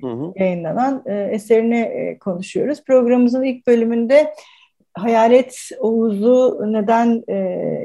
hı 0.03 0.07
hı. 0.07 0.33
yayınlanan 0.37 1.03
e, 1.07 1.15
eserini 1.15 1.81
e, 1.81 2.19
konuşuyoruz. 2.19 2.85
Programımızın 2.85 3.43
ilk 3.43 3.67
bölümünde 3.67 4.35
Hayalet 4.95 5.69
Oğuz'u 5.81 6.61
neden 6.67 7.23
e, 7.29 7.37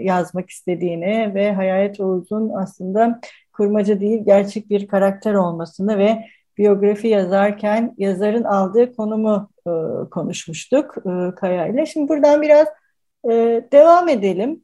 yazmak 0.02 0.50
istediğini 0.50 1.32
ve 1.36 1.54
Hayalet 1.54 2.00
Oğuz'un 2.00 2.50
aslında 2.50 3.20
kurmaca 3.54 4.00
değil 4.02 4.26
gerçek 4.26 4.70
bir 4.70 4.88
karakter 4.88 5.34
olmasını 5.34 5.98
ve 5.98 6.26
biyografi 6.58 7.08
yazarken 7.08 7.96
yazarın 7.98 8.44
aldığı 8.44 8.96
konumu 8.96 9.50
e, 9.68 9.72
konuşmuştuk 10.10 10.96
e, 10.98 11.36
Kaya 11.36 11.68
ile. 11.68 11.86
Şimdi 11.86 12.10
buradan 12.10 12.42
biraz 12.42 12.68
e, 13.30 13.64
devam 13.72 14.10
edelim. 14.10 14.62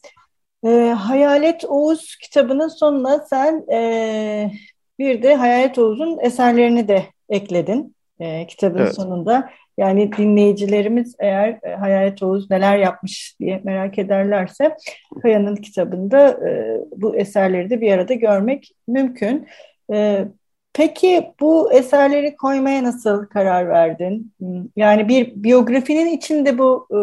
E, 0.66 0.70
Hayalet 0.90 1.66
Oğuz 1.66 2.16
kitabının 2.16 2.68
sonuna 2.68 3.20
sen 3.20 3.66
e, 3.72 4.52
bir 5.00 5.24
de 5.24 5.36
Hayalet 5.36 5.78
Oğuz'un 5.78 6.20
eserlerini 6.22 6.88
de 6.88 7.04
ekledin 7.30 7.96
e, 8.20 8.48
kitabın 8.48 8.80
evet. 8.80 8.96
sonunda. 8.96 9.50
Yani 9.78 10.12
dinleyicilerimiz 10.18 11.16
eğer 11.20 11.60
e, 11.64 11.76
Hayalet 11.76 12.24
Oğuz 12.24 12.52
neler 12.52 12.78
yapmış 12.78 13.36
diye 13.40 13.62
merak 13.64 14.00
ederlerse 14.00 14.76
Kaya'nın 15.22 15.56
kitabında 15.56 16.30
e, 16.30 16.78
bu 16.96 17.16
eserleri 17.16 17.70
de 17.70 17.82
bir 17.82 17.92
arada 17.92 18.14
görmek 18.14 18.72
mümkün. 18.88 19.48
E, 19.94 20.26
peki 20.74 21.34
bu 21.40 21.74
eserleri 21.74 22.36
koymaya 22.36 22.84
nasıl 22.84 23.26
karar 23.26 23.70
verdin? 23.70 24.34
Yani 24.76 25.08
bir 25.08 25.44
biyografinin 25.44 26.18
içinde 26.18 26.58
bu 26.58 26.88
e, 26.92 27.00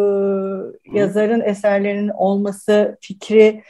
yazarın 0.98 1.40
eserlerinin 1.40 2.08
olması 2.08 2.98
fikri 3.00 3.62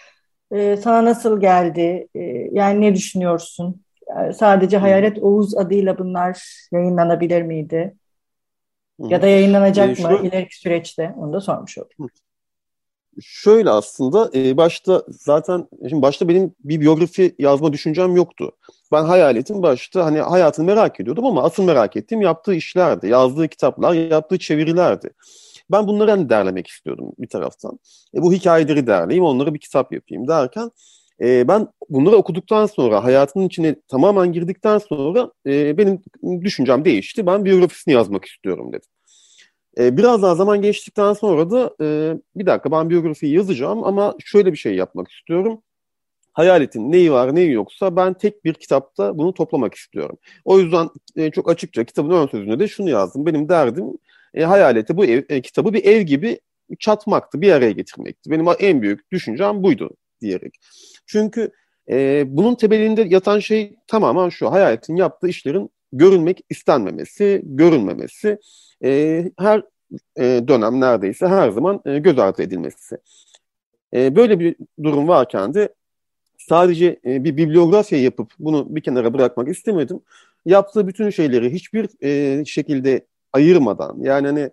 e, 0.52 0.76
sana 0.76 1.04
nasıl 1.04 1.40
geldi? 1.40 2.08
E, 2.14 2.20
yani 2.52 2.80
ne 2.80 2.94
düşünüyorsun? 2.94 3.82
Yani 4.08 4.34
sadece 4.34 4.76
Hayalet 4.76 5.18
Oğuz 5.18 5.56
adıyla 5.56 5.98
bunlar 5.98 6.42
yayınlanabilir 6.72 7.42
miydi? 7.42 7.94
Ya 8.98 9.22
da 9.22 9.26
yayınlanacak 9.26 10.00
ee, 10.00 10.02
mı 10.02 10.20
ileriki 10.22 10.58
süreçte? 10.58 11.14
Onu 11.16 11.32
da 11.32 11.40
sormuş 11.40 11.78
olayım. 11.78 12.10
Şöyle 13.22 13.70
aslında 13.70 14.30
e, 14.34 14.56
başta 14.56 15.02
zaten 15.08 15.68
şimdi 15.88 16.02
başta 16.02 16.28
benim 16.28 16.54
bir 16.64 16.80
biyografi 16.80 17.34
yazma 17.38 17.72
düşüncem 17.72 18.16
yoktu. 18.16 18.52
Ben 18.92 19.04
hayaletim 19.04 19.62
başta 19.62 20.04
hani 20.04 20.20
hayatını 20.20 20.66
merak 20.66 21.00
ediyordum 21.00 21.26
ama 21.26 21.42
asıl 21.42 21.64
merak 21.64 21.96
ettiğim 21.96 22.22
yaptığı 22.22 22.54
işlerdi. 22.54 23.08
Yazdığı 23.08 23.48
kitaplar, 23.48 23.94
yaptığı 23.94 24.38
çevirilerdi. 24.38 25.10
Ben 25.70 25.86
bunları 25.86 26.10
hani 26.10 26.28
derlemek 26.28 26.66
istiyordum 26.66 27.12
bir 27.18 27.28
taraftan. 27.28 27.78
E, 28.14 28.22
bu 28.22 28.32
hikayeleri 28.32 28.86
derleyeyim, 28.86 29.24
onları 29.24 29.54
bir 29.54 29.58
kitap 29.58 29.92
yapayım 29.92 30.28
derken 30.28 30.70
e, 31.20 31.48
ben 31.48 31.68
bunları 31.88 32.16
okuduktan 32.16 32.66
sonra, 32.66 33.04
hayatının 33.04 33.46
içine 33.46 33.76
tamamen 33.88 34.32
girdikten 34.32 34.78
sonra 34.78 35.30
e, 35.46 35.78
benim 35.78 36.02
düşüncem 36.44 36.84
değişti. 36.84 37.26
Ben 37.26 37.44
biyografisini 37.44 37.94
yazmak 37.94 38.24
istiyorum 38.24 38.72
dedim. 38.72 38.88
E, 39.78 39.96
biraz 39.96 40.22
daha 40.22 40.34
zaman 40.34 40.62
geçtikten 40.62 41.12
sonra 41.12 41.50
da 41.50 41.74
e, 41.80 42.14
bir 42.36 42.46
dakika 42.46 42.72
ben 42.72 42.90
biyografiyi 42.90 43.34
yazacağım 43.34 43.84
ama 43.84 44.14
şöyle 44.24 44.52
bir 44.52 44.56
şey 44.56 44.74
yapmak 44.74 45.10
istiyorum. 45.10 45.62
Hayaletin 46.32 46.92
neyi 46.92 47.12
var 47.12 47.34
neyi 47.34 47.52
yoksa 47.52 47.96
ben 47.96 48.14
tek 48.14 48.44
bir 48.44 48.54
kitapta 48.54 49.18
bunu 49.18 49.34
toplamak 49.34 49.74
istiyorum. 49.74 50.18
O 50.44 50.58
yüzden 50.58 50.88
e, 51.16 51.30
çok 51.30 51.50
açıkça 51.50 51.84
kitabın 51.84 52.10
ön 52.10 52.26
sözünde 52.26 52.58
de 52.58 52.68
şunu 52.68 52.90
yazdım. 52.90 53.26
Benim 53.26 53.48
derdim 53.48 53.86
e, 54.34 54.44
hayalete 54.44 54.96
bu 54.96 55.04
ev, 55.04 55.22
e, 55.28 55.42
kitabı 55.42 55.72
bir 55.72 55.84
ev 55.84 56.02
gibi 56.02 56.40
çatmaktı, 56.78 57.40
bir 57.40 57.52
araya 57.52 57.72
getirmekti. 57.72 58.30
Benim 58.30 58.46
en 58.60 58.82
büyük 58.82 59.12
düşüncem 59.12 59.62
buydu 59.62 59.90
diyerek. 60.20 60.54
Çünkü 61.06 61.50
e, 61.90 62.24
bunun 62.26 62.54
temelinde 62.54 63.02
yatan 63.02 63.38
şey 63.38 63.76
tamamen 63.86 64.28
şu. 64.28 64.52
Hayaletin 64.52 64.96
yaptığı 64.96 65.28
işlerin 65.28 65.70
görünmek 65.92 66.40
istenmemesi, 66.50 67.42
görünmemesi, 67.44 68.38
e, 68.84 69.24
her 69.38 69.62
e, 70.16 70.22
dönem 70.48 70.80
neredeyse 70.80 71.26
her 71.26 71.50
zaman 71.50 71.80
e, 71.86 71.98
göz 71.98 72.18
ardı 72.18 72.42
edilmesi. 72.42 72.98
E, 73.94 74.16
böyle 74.16 74.40
bir 74.40 74.56
durum 74.82 75.08
varken 75.08 75.54
de 75.54 75.74
sadece 76.38 77.00
e, 77.04 77.24
bir 77.24 77.36
bibliografya 77.36 78.02
yapıp 78.02 78.32
bunu 78.38 78.76
bir 78.76 78.80
kenara 78.80 79.14
bırakmak 79.14 79.48
istemedim. 79.48 80.00
Yaptığı 80.44 80.88
bütün 80.88 81.10
şeyleri 81.10 81.52
hiçbir 81.52 81.88
e, 82.02 82.44
şekilde 82.44 83.06
ayırmadan 83.32 83.96
yani 84.00 84.26
hani 84.26 84.50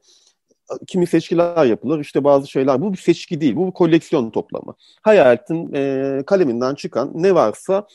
kimi 0.87 1.07
seçkiler 1.07 1.65
yapılır 1.65 1.99
işte 1.99 2.23
bazı 2.23 2.47
şeyler 2.47 2.81
bu 2.81 2.93
bir 2.93 2.97
seçki 2.97 3.41
değil 3.41 3.55
bu 3.55 3.67
bir 3.67 3.71
koleksiyon 3.71 4.29
toplamı. 4.29 4.75
Hayatın 5.01 5.73
e, 5.73 6.23
kaleminden 6.25 6.75
çıkan 6.75 7.11
ne 7.15 7.35
varsa 7.35 7.87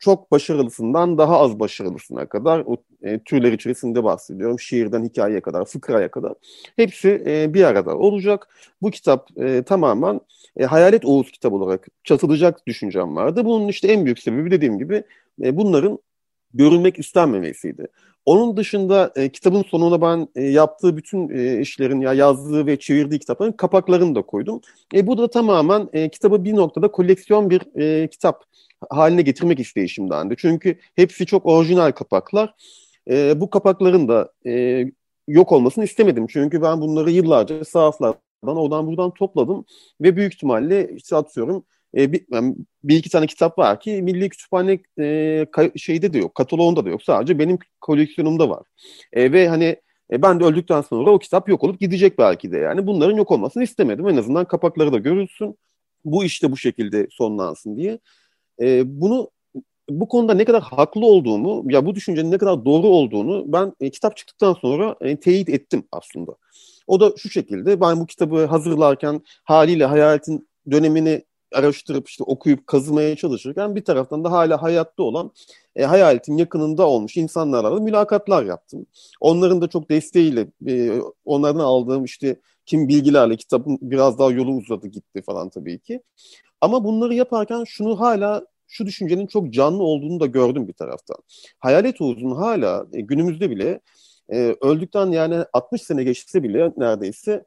çok 0.00 0.30
başarılısından 0.30 1.18
daha 1.18 1.38
az 1.38 1.60
başarılısına 1.60 2.26
kadar 2.28 2.62
o 2.66 2.76
e, 3.02 3.18
türler 3.18 3.52
içerisinde 3.52 4.04
bahsediyorum. 4.04 4.60
Şiirden 4.60 5.04
hikayeye 5.04 5.40
kadar, 5.40 5.64
fıkraya 5.64 6.10
kadar. 6.10 6.32
Hepsi 6.76 7.22
e, 7.26 7.54
bir 7.54 7.64
arada 7.64 7.96
olacak. 7.96 8.48
Bu 8.82 8.90
kitap 8.90 9.28
e, 9.36 9.62
tamamen 9.62 10.20
e, 10.56 10.64
Hayalet 10.64 11.04
Oğuz 11.04 11.30
kitabı 11.30 11.56
olarak 11.56 11.88
çatılacak 12.04 12.66
düşüncem 12.66 13.16
vardı. 13.16 13.44
Bunun 13.44 13.68
işte 13.68 13.88
en 13.88 14.04
büyük 14.04 14.18
sebebi 14.18 14.50
dediğim 14.50 14.78
gibi 14.78 15.02
e, 15.42 15.56
bunların 15.56 15.98
görülmek 16.54 16.98
istenmemesiydi. 16.98 17.86
Onun 18.28 18.56
dışında 18.56 19.12
e, 19.16 19.28
kitabın 19.28 19.62
sonuna 19.62 20.00
ben 20.00 20.28
e, 20.34 20.42
yaptığı 20.42 20.96
bütün 20.96 21.28
e, 21.28 21.60
işlerin 21.60 22.00
ya 22.00 22.14
yazdığı 22.14 22.66
ve 22.66 22.78
çevirdiği 22.78 23.20
kitapların 23.20 23.52
kapaklarını 23.52 24.14
da 24.14 24.22
koydum. 24.22 24.60
E, 24.94 25.06
bu 25.06 25.18
da 25.18 25.30
tamamen 25.30 25.88
e, 25.92 26.08
kitabı 26.08 26.44
bir 26.44 26.56
noktada 26.56 26.90
koleksiyon 26.90 27.50
bir 27.50 27.80
e, 27.80 28.08
kitap 28.08 28.44
haline 28.90 29.22
getirmek 29.22 29.60
isteyişimdendi. 29.60 30.34
Çünkü 30.38 30.78
hepsi 30.96 31.26
çok 31.26 31.46
orijinal 31.46 31.92
kapaklar. 31.92 32.54
E, 33.10 33.40
bu 33.40 33.50
kapakların 33.50 34.08
da 34.08 34.32
e, 34.46 34.84
yok 35.28 35.52
olmasını 35.52 35.84
istemedim. 35.84 36.26
Çünkü 36.26 36.62
ben 36.62 36.80
bunları 36.80 37.10
yıllarca 37.10 37.64
sahaflardan 37.64 38.18
oradan 38.42 38.86
buradan 38.86 39.10
topladım 39.10 39.64
ve 40.00 40.16
büyük 40.16 40.34
ihtimalle 40.34 40.90
işte 40.96 41.16
atıyorum 41.16 41.64
e, 41.96 42.12
bir, 42.12 42.26
bir 42.84 42.96
iki 42.96 43.10
tane 43.10 43.26
kitap 43.26 43.58
var 43.58 43.80
ki 43.80 44.02
Milli 44.02 44.28
Kütüphane 44.28 44.78
e, 45.00 45.46
şeyde 45.76 46.12
de 46.12 46.18
yok, 46.18 46.34
kataloğunda 46.34 46.84
da 46.84 46.88
yok. 46.88 47.02
Sadece 47.02 47.38
benim 47.38 47.58
koleksiyonumda 47.80 48.48
var. 48.48 48.62
E, 49.12 49.32
ve 49.32 49.48
hani 49.48 49.76
e, 50.12 50.22
ben 50.22 50.40
de 50.40 50.44
öldükten 50.44 50.80
sonra 50.80 51.10
o 51.10 51.18
kitap 51.18 51.48
yok 51.48 51.64
olup 51.64 51.80
gidecek 51.80 52.18
belki 52.18 52.52
de 52.52 52.58
yani. 52.58 52.86
Bunların 52.86 53.16
yok 53.16 53.30
olmasını 53.30 53.62
istemedim. 53.62 54.08
En 54.08 54.16
azından 54.16 54.44
kapakları 54.44 54.92
da 54.92 54.98
görülsün. 54.98 55.58
Bu 56.04 56.24
işte 56.24 56.52
bu 56.52 56.56
şekilde 56.56 57.06
sonlansın 57.10 57.76
diye. 57.76 57.98
E, 58.60 58.82
bunu 59.00 59.30
bu 59.90 60.08
konuda 60.08 60.34
ne 60.34 60.44
kadar 60.44 60.62
haklı 60.62 61.06
olduğumu, 61.06 61.72
ya 61.72 61.86
bu 61.86 61.94
düşüncenin 61.94 62.30
ne 62.30 62.38
kadar 62.38 62.64
doğru 62.64 62.86
olduğunu 62.86 63.44
ben 63.52 63.72
e, 63.80 63.90
kitap 63.90 64.16
çıktıktan 64.16 64.52
sonra 64.52 64.96
e, 65.00 65.16
teyit 65.16 65.48
ettim 65.48 65.84
aslında. 65.92 66.32
O 66.86 67.00
da 67.00 67.12
şu 67.16 67.30
şekilde, 67.30 67.80
ben 67.80 68.00
bu 68.00 68.06
kitabı 68.06 68.44
hazırlarken 68.44 69.20
haliyle 69.44 69.84
hayaletin 69.84 70.48
dönemini 70.70 71.22
araştırıp 71.52 72.08
işte 72.08 72.24
okuyup 72.24 72.66
kazımaya 72.66 73.16
çalışırken 73.16 73.76
bir 73.76 73.84
taraftan 73.84 74.24
da 74.24 74.32
hala 74.32 74.62
hayatta 74.62 75.02
olan 75.02 75.30
e, 75.76 75.84
hayaletin 75.84 76.36
yakınında 76.36 76.86
olmuş 76.86 77.16
insanlarla 77.16 77.70
mülakatlar 77.70 78.44
yaptım. 78.44 78.86
Onların 79.20 79.60
da 79.60 79.68
çok 79.68 79.90
desteğiyle 79.90 80.46
e, 80.66 81.00
onlardan 81.24 81.60
aldığım 81.60 82.04
işte 82.04 82.36
kim 82.66 82.88
bilgilerle 82.88 83.36
kitabın 83.36 83.78
biraz 83.82 84.18
daha 84.18 84.30
yolu 84.30 84.52
uzadı 84.52 84.86
gitti 84.86 85.22
falan 85.22 85.48
tabii 85.48 85.78
ki. 85.78 86.02
Ama 86.60 86.84
bunları 86.84 87.14
yaparken 87.14 87.64
şunu 87.64 88.00
hala 88.00 88.46
şu 88.68 88.86
düşüncenin 88.86 89.26
çok 89.26 89.50
canlı 89.50 89.82
olduğunu 89.82 90.20
da 90.20 90.26
gördüm 90.26 90.68
bir 90.68 90.72
taraftan. 90.72 91.16
Hayalet 91.58 92.00
Oğuz'un 92.00 92.30
hala 92.30 92.86
e, 92.92 93.00
günümüzde 93.00 93.50
bile 93.50 93.80
e, 94.32 94.56
öldükten 94.60 95.06
yani 95.06 95.44
60 95.52 95.82
sene 95.82 96.04
geçse 96.04 96.42
bile 96.42 96.72
neredeyse 96.76 97.44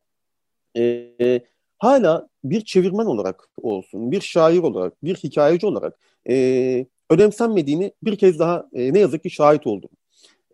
e, 0.77 1.41
hala 1.81 2.27
bir 2.43 2.61
çevirmen 2.61 3.05
olarak 3.05 3.49
olsun, 3.61 4.11
bir 4.11 4.21
şair 4.21 4.59
olarak, 4.59 5.03
bir 5.03 5.15
hikayeci 5.15 5.65
olarak 5.65 5.99
e, 6.29 6.85
önemsenmediğini 7.09 7.91
bir 8.03 8.15
kez 8.15 8.39
daha 8.39 8.65
e, 8.73 8.93
ne 8.93 8.99
yazık 8.99 9.23
ki 9.23 9.29
şahit 9.29 9.67
oldum. 9.67 9.89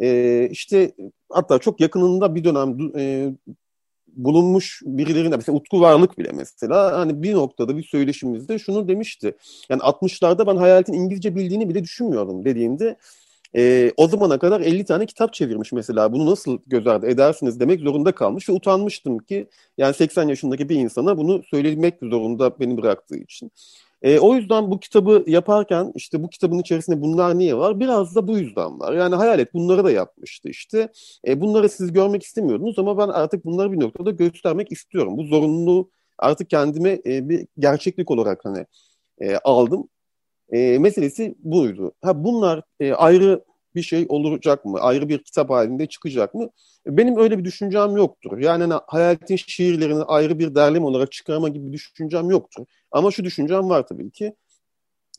E, 0.01 0.49
işte 0.51 0.91
hatta 1.29 1.59
çok 1.59 1.79
yakınında 1.79 2.35
bir 2.35 2.43
dönem 2.43 2.77
e, 2.97 3.33
bulunmuş 4.07 4.81
birilerine 4.85 5.35
mesela 5.35 5.57
Utku 5.57 5.81
Varlık 5.81 6.17
bile 6.17 6.31
mesela 6.33 6.99
hani 6.99 7.23
bir 7.23 7.33
noktada 7.33 7.77
bir 7.77 7.83
söyleşimizde 7.83 8.59
şunu 8.59 8.87
demişti. 8.87 9.37
Yani 9.69 9.81
60'larda 9.81 10.47
ben 10.47 10.55
hayaletin 10.55 10.93
İngilizce 10.93 11.35
bildiğini 11.35 11.69
bile 11.69 11.83
düşünmüyordum 11.83 12.45
dediğinde 12.45 12.97
e, 13.55 13.91
o 13.97 14.07
zamana 14.07 14.39
kadar 14.39 14.61
50 14.61 14.85
tane 14.85 15.05
kitap 15.05 15.33
çevirmiş 15.33 15.71
mesela. 15.71 16.13
Bunu 16.13 16.25
nasıl 16.31 16.59
göz 16.67 16.87
ardı 16.87 17.07
edersiniz 17.07 17.59
demek 17.59 17.79
zorunda 17.79 18.11
kalmış 18.11 18.49
ve 18.49 18.53
utanmıştım 18.53 19.17
ki 19.17 19.47
yani 19.77 19.93
80 19.93 20.27
yaşındaki 20.27 20.69
bir 20.69 20.75
insana 20.75 21.17
bunu 21.17 21.43
söylemek 21.43 21.95
zorunda 22.01 22.59
beni 22.59 22.77
bıraktığı 22.77 23.17
için. 23.17 23.51
E, 24.01 24.19
o 24.19 24.35
yüzden 24.35 24.71
bu 24.71 24.79
kitabı 24.79 25.23
yaparken 25.27 25.91
işte 25.95 26.23
bu 26.23 26.29
kitabın 26.29 26.59
içerisinde 26.59 27.01
bunlar 27.01 27.37
niye 27.37 27.57
var? 27.57 27.79
Biraz 27.79 28.15
da 28.15 28.27
bu 28.27 28.37
yüzden 28.37 28.79
var. 28.79 28.93
Yani 28.93 29.15
hayalet 29.15 29.53
bunları 29.53 29.83
da 29.83 29.91
yapmıştı 29.91 30.49
işte. 30.49 30.89
E, 31.27 31.41
bunları 31.41 31.69
siz 31.69 31.93
görmek 31.93 32.23
istemiyordunuz 32.23 32.79
ama 32.79 32.97
ben 32.97 33.07
artık 33.07 33.45
bunları 33.45 33.71
bir 33.71 33.79
noktada 33.79 34.11
göstermek 34.11 34.71
istiyorum. 34.71 35.17
Bu 35.17 35.23
zorunluluğu 35.23 35.91
artık 36.17 36.49
kendime 36.49 36.91
e, 37.05 37.29
bir 37.29 37.47
gerçeklik 37.59 38.11
olarak 38.11 38.45
hani 38.45 38.65
e, 39.21 39.37
aldım. 39.37 39.89
E, 40.51 40.79
meselesi 40.79 41.35
buydu. 41.39 41.91
Ha 42.01 42.23
bunlar 42.23 42.61
e, 42.79 42.93
ayrı 42.93 43.43
bir 43.75 43.81
şey 43.81 44.05
olacak 44.09 44.65
mı? 44.65 44.79
Ayrı 44.79 45.09
bir 45.09 45.23
kitap 45.23 45.49
halinde 45.49 45.85
çıkacak 45.87 46.33
mı? 46.33 46.49
Benim 46.87 47.17
öyle 47.17 47.37
bir 47.39 47.45
düşüncem 47.45 47.97
yoktur. 47.97 48.37
Yani 48.37 48.63
hani, 48.63 48.81
hayaletin 48.87 49.35
şiirlerini 49.35 50.03
ayrı 50.03 50.39
bir 50.39 50.55
derleme 50.55 50.85
olarak 50.85 51.11
çıkarma 51.11 51.49
gibi 51.49 51.67
bir 51.67 51.73
düşüncem 51.73 52.29
yoktur. 52.29 52.65
Ama 52.91 53.11
şu 53.11 53.23
düşüncem 53.23 53.69
var 53.69 53.87
tabii 53.87 54.11
ki. 54.11 54.33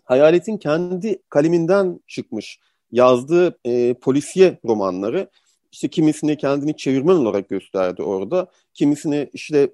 Hayaletin 0.04 0.56
kendi 0.56 1.23
kaleminden 1.28 2.00
çıkmış 2.06 2.58
yazdığı 2.92 3.58
e, 3.64 3.94
polisiye 3.94 4.58
romanları 4.64 5.30
işte 5.73 5.88
kimisini 5.88 6.37
kendini 6.37 6.76
çevirmen 6.76 7.14
olarak 7.14 7.49
gösterdi 7.49 8.02
orada. 8.02 8.47
Kimisini 8.75 9.30
işte 9.32 9.70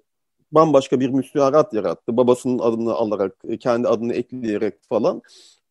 bambaşka 0.54 1.00
bir 1.00 1.08
müstüarat 1.08 1.74
yarattı. 1.74 2.16
Babasının 2.16 2.58
adını 2.58 2.92
alarak, 2.94 3.36
e, 3.48 3.58
kendi 3.58 3.88
adını 3.88 4.14
ekleyerek 4.14 4.74
falan. 4.88 5.22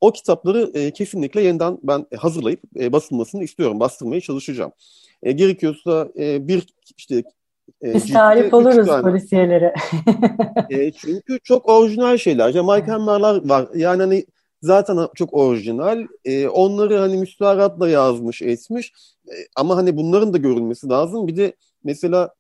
O 0.02 0.12
kitapları 0.12 0.72
e, 0.74 0.92
kesinlikle 0.92 1.42
yeniden 1.42 1.78
ben 1.84 2.06
hazırlayıp 2.18 2.60
e, 2.80 2.94
basılmasını 2.94 3.44
istiyorum. 3.44 3.80
Bastırmaya 3.80 4.22
çalışacağım. 4.22 4.72
E, 5.24 5.32
gerekiyorsa 5.32 6.10
e, 6.18 6.48
bir 6.48 6.68
işte 6.98 7.24
e, 7.84 7.94
Biz 7.94 8.14
talip 8.14 8.54
oluruz 8.54 8.88
tane. 8.88 9.02
polisiyelere. 9.02 9.74
e, 10.70 10.92
çünkü 10.92 11.40
çok 11.44 11.70
orijinal 11.70 12.18
şeyler. 12.18 12.48
Mike 12.48 12.92
Hammer'lar 12.92 13.50
var. 13.50 13.68
Yani 13.76 14.02
hani 14.02 14.26
zaten 14.62 14.98
çok 15.16 15.34
orijinal. 15.34 16.08
E, 16.26 16.48
onları 16.48 16.98
hani 16.98 17.18
müstaharatla 17.18 17.90
yazmış, 17.90 18.42
etmiş. 18.42 18.94
E, 19.28 19.36
ama 19.56 19.78
hani 19.78 19.98
bunların 19.98 20.34
da 20.34 20.38
görülmesi 20.38 20.90
lazım. 20.90 21.28
Bir 21.28 21.38
de 21.38 21.54
mesela 21.84 22.34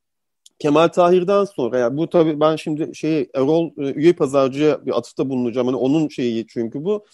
Kemal 0.59 0.87
Tahir'den 0.87 1.45
sonra 1.45 1.79
yani 1.79 1.97
bu 1.97 2.09
tabii 2.09 2.39
ben 2.39 2.55
şimdi 2.55 2.95
şey 2.95 3.29
Erol 3.35 3.71
e, 3.77 3.93
üye 3.93 4.13
pazarcıya 4.13 4.85
bir 4.85 4.97
atıfta 4.97 5.29
bulunacağım. 5.29 5.67
Hani 5.67 5.77
onun 5.77 6.07
şeyi 6.07 6.47
çünkü 6.47 6.83
bu. 6.83 7.05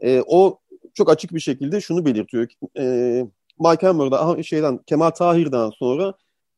E, 0.00 0.22
o 0.26 0.58
çok 0.94 1.10
açık 1.10 1.34
bir 1.34 1.40
şekilde 1.40 1.80
şunu 1.80 2.04
belirtiyor. 2.06 2.46
E, 2.78 2.84
Mike 3.60 3.86
Hammer'da 3.86 4.42
şeyden 4.42 4.78
Kemal 4.86 5.10
Tahir'den 5.10 5.70
sonra 5.70 6.14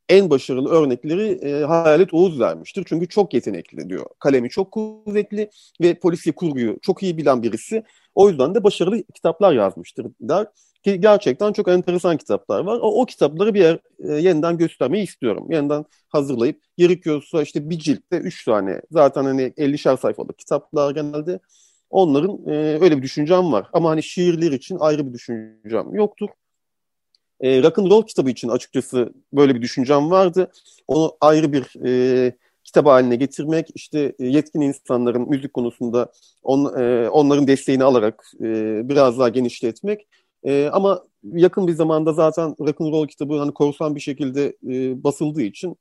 en 0.08 0.30
başarılı 0.30 0.70
örnekleri 0.70 1.28
e, 1.30 1.64
Hayalet 1.64 2.14
Oğuz 2.14 2.40
vermiştir. 2.40 2.84
Çünkü 2.88 3.08
çok 3.08 3.34
yetenekli 3.34 3.88
diyor. 3.88 4.06
Kalemi 4.18 4.50
çok 4.50 4.72
kuvvetli 4.72 5.50
ve 5.80 5.98
polisi 5.98 6.32
kurguyu 6.32 6.78
çok 6.82 7.02
iyi 7.02 7.16
bilen 7.16 7.42
birisi. 7.42 7.84
O 8.14 8.28
yüzden 8.28 8.54
de 8.54 8.64
başarılı 8.64 9.02
kitaplar 9.14 9.52
yazmıştır 9.52 10.06
der. 10.20 10.46
Ki 10.82 11.00
gerçekten 11.00 11.52
çok 11.52 11.68
enteresan 11.68 12.16
kitaplar 12.16 12.60
var. 12.60 12.78
O, 12.82 13.00
o 13.02 13.06
kitapları 13.06 13.54
bir 13.54 13.60
yer 13.60 13.78
e, 13.98 14.12
yeniden 14.12 14.58
göstermeyi 14.58 15.04
istiyorum. 15.04 15.46
Yeniden 15.50 15.84
hazırlayıp 16.08 16.60
gerekiyorsa 16.76 17.42
işte 17.42 17.70
bir 17.70 17.78
ciltte 17.78 18.16
üç 18.18 18.44
tane 18.44 18.82
zaten 18.90 19.24
hani 19.24 19.52
50'şer 19.56 19.96
sayfalık 19.96 20.38
kitaplar 20.38 20.94
genelde. 20.94 21.40
Onların 21.90 22.48
e, 22.48 22.78
öyle 22.80 22.96
bir 22.96 23.02
düşüncem 23.02 23.52
var. 23.52 23.66
Ama 23.72 23.90
hani 23.90 24.02
şiirler 24.02 24.52
için 24.52 24.76
ayrı 24.80 25.06
bir 25.06 25.12
düşüncem 25.12 25.94
yoktur. 25.94 26.28
E, 27.40 27.62
rock 27.62 27.78
and 27.78 27.90
roll 27.90 28.02
kitabı 28.02 28.30
için 28.30 28.48
açıkçası 28.48 29.12
böyle 29.32 29.54
bir 29.54 29.62
düşüncem 29.62 30.10
vardı. 30.10 30.50
Onu 30.88 31.16
ayrı 31.20 31.52
bir 31.52 31.86
e, 31.86 32.32
kitap 32.64 32.86
haline 32.86 33.16
getirmek, 33.16 33.68
işte 33.74 34.12
e, 34.18 34.26
yetkin 34.26 34.60
insanların 34.60 35.28
müzik 35.28 35.54
konusunda 35.54 36.12
on, 36.42 36.80
e, 36.80 37.08
onların 37.08 37.46
desteğini 37.46 37.84
alarak 37.84 38.24
e, 38.40 38.88
biraz 38.88 39.18
daha 39.18 39.28
genişletmek. 39.28 40.08
E, 40.44 40.68
ama 40.72 41.02
yakın 41.22 41.66
bir 41.66 41.72
zamanda 41.72 42.12
zaten 42.12 42.54
rock 42.60 42.80
and 42.80 42.92
roll 42.92 43.06
kitabı 43.06 43.38
hani 43.38 43.54
korsan 43.54 43.94
bir 43.94 44.00
şekilde 44.00 44.46
e, 44.46 45.04
basıldığı 45.04 45.42
için 45.42 45.76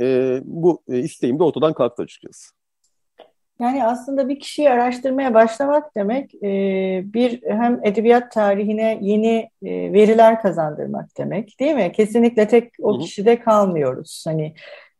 e, 0.00 0.38
bu 0.44 0.82
e, 0.88 0.98
isteğim 0.98 1.38
de 1.38 1.44
ortadan 1.44 1.72
kalktı 1.72 2.02
açıkçası. 2.02 2.58
Yani 3.60 3.84
aslında 3.84 4.28
bir 4.28 4.40
kişiyi 4.40 4.70
araştırmaya 4.70 5.34
başlamak 5.34 5.94
demek 5.96 6.34
e, 6.34 6.48
bir 7.04 7.42
hem 7.42 7.80
edebiyat 7.84 8.32
tarihine 8.32 8.98
yeni 9.02 9.50
e, 9.62 9.92
veriler 9.92 10.42
kazandırmak 10.42 11.18
demek 11.18 11.60
değil 11.60 11.74
mi? 11.74 11.92
Kesinlikle 11.92 12.48
tek 12.48 12.72
o 12.82 12.98
kişide 12.98 13.40
kalmıyoruz. 13.40 14.24
Hani 14.26 14.54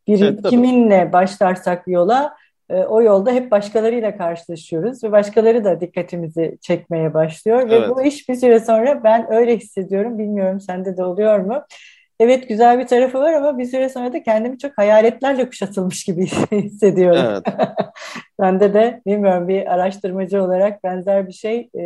bir 0.09 0.23
evet, 0.23 0.43
kiminle 0.43 1.13
başlarsak 1.13 1.89
yola 1.89 2.35
o 2.75 3.03
yolda 3.03 3.33
hep 3.33 3.51
başkalarıyla 3.51 4.17
karşılaşıyoruz 4.17 5.05
ve 5.05 5.13
başkaları 5.13 5.65
da 5.65 5.81
dikkatimizi 5.81 6.59
çekmeye 6.61 7.15
başlıyor 7.15 7.61
evet. 7.61 7.73
ve 7.73 7.95
bu 7.95 8.03
iş 8.03 8.29
bir 8.29 8.35
süre 8.35 8.61
sonra 8.61 9.05
ben 9.05 9.33
öyle 9.33 9.57
hissediyorum 9.57 10.19
bilmiyorum 10.19 10.61
sende 10.61 10.97
de 10.97 11.05
oluyor 11.05 11.39
mu? 11.39 11.65
evet 12.21 12.49
güzel 12.49 12.79
bir 12.79 12.87
tarafı 12.87 13.19
var 13.19 13.33
ama 13.33 13.59
bir 13.59 13.65
süre 13.65 13.89
sonra 13.89 14.13
da 14.13 14.23
kendimi 14.23 14.59
çok 14.59 14.79
hayaletlerle 14.79 15.49
kuşatılmış 15.49 16.05
gibi 16.05 16.27
hissediyorum. 16.53 17.25
Evet. 17.25 17.45
Bende 18.41 18.75
de 18.75 19.03
bilmiyorum 19.07 19.49
bir 19.49 19.75
araştırmacı 19.75 20.43
olarak 20.43 20.85
benzer 20.85 21.27
bir 21.27 21.33
şey 21.33 21.71
e, 21.75 21.85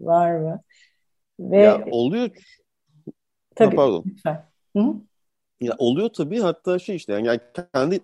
var 0.00 0.32
mı? 0.32 0.60
Ve 1.40 1.58
ya 1.58 1.84
oluyor. 1.90 2.30
Tabii. 3.54 3.76
Ha, 3.76 3.82
pardon. 3.82 4.04
Lütfen. 4.06 4.44
Hı? 4.76 4.94
Ya 5.60 5.74
oluyor 5.78 6.08
tabii 6.08 6.40
hatta 6.40 6.78
şey 6.78 6.96
işte 6.96 7.12
yani 7.12 7.40
kendi 7.72 8.00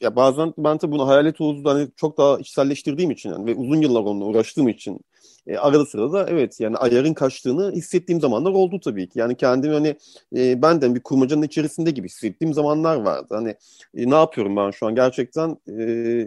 ya 0.00 0.16
bazen 0.16 0.54
ben 0.58 0.78
tabii 0.78 0.92
bunu 0.92 1.08
hayalet 1.08 1.40
Oğuz'da 1.40 1.70
hani 1.70 1.88
çok 1.96 2.18
daha 2.18 2.38
içselleştirdiğim 2.38 3.10
için 3.10 3.30
yani 3.30 3.46
ve 3.46 3.54
uzun 3.54 3.80
yıllar 3.80 4.00
onunla 4.00 4.24
uğraştığım 4.24 4.68
için 4.68 5.00
e, 5.46 5.56
arada 5.56 5.86
sırada 5.86 6.26
evet 6.28 6.60
yani 6.60 6.76
ayarın 6.76 7.14
kaçtığını 7.14 7.72
hissettiğim 7.72 8.20
zamanlar 8.20 8.50
oldu 8.50 8.80
tabii 8.80 9.08
ki. 9.08 9.18
Yani 9.18 9.36
kendimi 9.36 9.74
hani 9.74 9.96
e, 10.36 10.62
benden 10.62 10.94
bir 10.94 11.00
kurmacanın 11.00 11.42
içerisinde 11.42 11.90
gibi 11.90 12.08
hissettiğim 12.08 12.54
zamanlar 12.54 12.96
vardı. 12.96 13.34
Hani 13.34 13.48
e, 13.94 14.10
ne 14.10 14.14
yapıyorum 14.14 14.56
ben 14.56 14.70
şu 14.70 14.86
an 14.86 14.94
gerçekten 14.94 15.56
e, 15.68 15.82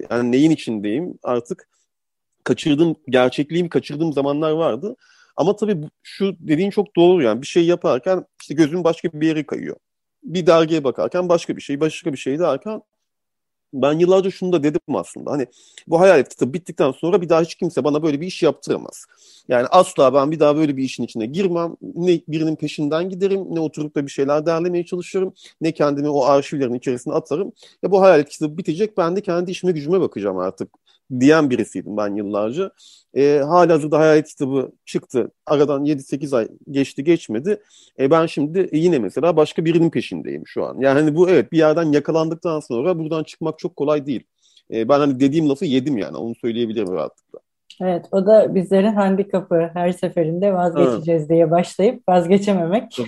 yani 0.10 0.32
neyin 0.32 0.52
içindeyim 0.52 1.20
artık 1.24 1.68
kaçırdığım 2.44 2.96
gerçekliğimi 3.10 3.70
kaçırdığım 3.70 4.14
zamanlar 4.14 4.52
vardı. 4.52 4.96
Ama 5.36 5.56
tabii 5.56 5.78
şu 6.04 6.36
dediğin 6.40 6.70
çok 6.70 6.96
doğru 6.96 7.24
yani 7.24 7.42
bir 7.42 7.48
şey 7.48 7.66
yaparken 7.66 8.26
işte 8.42 8.54
gözüm 8.54 8.84
başka 8.84 9.10
bir 9.14 9.28
yere 9.28 9.46
kayıyor. 9.46 9.76
Bir 10.24 10.48
dergiye 10.48 10.84
bakarken 10.84 11.30
başka 11.30 11.58
bir 11.58 11.62
şey, 11.62 11.80
başka 11.80 12.14
bir 12.14 12.18
şey 12.18 12.40
derken 12.40 12.82
ben 13.82 14.00
yıllarca 14.00 14.32
şunu 14.32 14.54
da 14.54 14.64
dedim 14.64 14.96
aslında. 14.96 15.32
Hani 15.32 15.48
bu 15.88 16.00
hayalet 16.00 16.30
kitabı 16.30 16.54
bittikten 16.54 16.92
sonra 16.92 17.22
bir 17.22 17.30
daha 17.30 17.42
hiç 17.42 17.56
kimse 17.56 17.84
bana 17.84 18.04
böyle 18.04 18.22
bir 18.22 18.28
iş 18.28 18.44
yaptıramaz. 18.44 19.06
Yani 19.48 19.68
asla 19.68 20.14
ben 20.14 20.32
bir 20.32 20.40
daha 20.40 20.56
böyle 20.56 20.78
bir 20.78 20.84
işin 20.84 21.04
içine 21.04 21.26
girmem. 21.26 21.76
Ne 21.82 22.22
birinin 22.28 22.56
peşinden 22.56 23.10
giderim, 23.10 23.46
ne 23.56 23.60
oturup 23.60 23.96
da 23.96 24.06
bir 24.06 24.12
şeyler 24.12 24.46
derlemeye 24.46 24.86
çalışırım, 24.86 25.34
ne 25.62 25.72
kendimi 25.72 26.10
o 26.10 26.26
arşivlerin 26.26 26.74
içerisine 26.74 27.14
atarım. 27.14 27.52
Ya 27.84 27.92
bu 27.92 28.02
hayalet 28.02 28.30
kitabı 28.30 28.58
bitecek, 28.58 28.98
ben 28.98 29.16
de 29.16 29.22
kendi 29.22 29.52
işime 29.52 29.72
gücüme 29.72 30.02
bakacağım 30.02 30.38
artık 30.38 30.70
diyen 31.20 31.50
birisiydim 31.50 31.98
ben 31.98 32.16
yıllarca. 32.16 32.72
E, 33.14 33.38
hala 33.38 33.74
hazırda 33.74 34.00
Hayalet 34.00 34.28
kitabı 34.28 34.72
çıktı. 34.86 35.32
Aradan 35.46 35.86
7-8 35.86 36.38
ay 36.38 36.48
geçti 36.72 37.04
geçmedi. 37.04 37.62
E, 38.00 38.12
ben 38.12 38.26
şimdi 38.26 38.70
yine 38.74 39.00
mesela 39.00 39.38
başka 39.38 39.66
birinin 39.66 39.90
peşindeyim 39.90 40.44
şu 40.48 40.66
an. 40.66 40.80
Yani 40.80 41.00
hani 41.00 41.16
bu 41.16 41.30
evet 41.30 41.52
bir 41.52 41.58
yerden 41.58 41.92
yakalandıktan 41.92 42.60
sonra 42.60 43.00
buradan 43.00 43.24
çıkmak 43.24 43.60
çok 43.60 43.76
kolay 43.76 44.06
değil. 44.06 44.24
e, 44.74 44.90
ben 44.90 45.00
hani 45.00 45.20
dediğim 45.20 45.50
lafı 45.50 45.66
yedim 45.66 45.98
yani 45.98 46.18
onu 46.18 46.36
söyleyebilirim 46.36 46.94
rahatlıkla. 46.94 47.40
Evet, 47.82 48.06
o 48.12 48.26
da 48.26 48.56
bizlerin 48.56 48.94
handikapı 48.94 49.70
her 49.74 49.92
seferinde 49.92 50.54
vazgeçeceğiz 50.54 51.22
evet. 51.22 51.30
diye 51.30 51.52
başlayıp 51.52 52.10
vazgeçememek. 52.10 53.00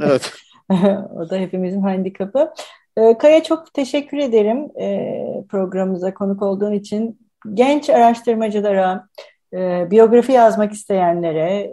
evet. 0.00 0.32
o 1.16 1.30
da 1.30 1.36
hepimizin 1.36 1.80
handikapı. 1.80 2.52
Ee, 2.96 3.18
Kaya 3.18 3.42
çok 3.42 3.74
teşekkür 3.74 4.18
ederim 4.18 4.68
ee, 4.80 5.44
programımıza 5.48 6.14
konuk 6.14 6.42
olduğun 6.42 6.72
için. 6.72 7.18
Genç 7.54 7.90
araştırmacılara, 7.90 9.08
e, 9.52 9.90
biyografi 9.90 10.32
yazmak 10.32 10.72
isteyenlere, 10.72 11.50
e, 11.60 11.72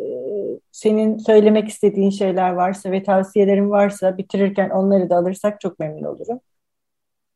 senin 0.72 1.18
söylemek 1.18 1.70
istediğin 1.70 2.10
şeyler 2.10 2.54
varsa 2.54 2.92
ve 2.92 3.04
tavsiyelerin 3.04 3.70
varsa 3.70 4.18
bitirirken 4.18 4.70
onları 4.70 5.10
da 5.10 5.16
alırsak 5.16 5.62
çok 5.62 5.80
memnun 5.80 6.04
olurum. 6.04 6.40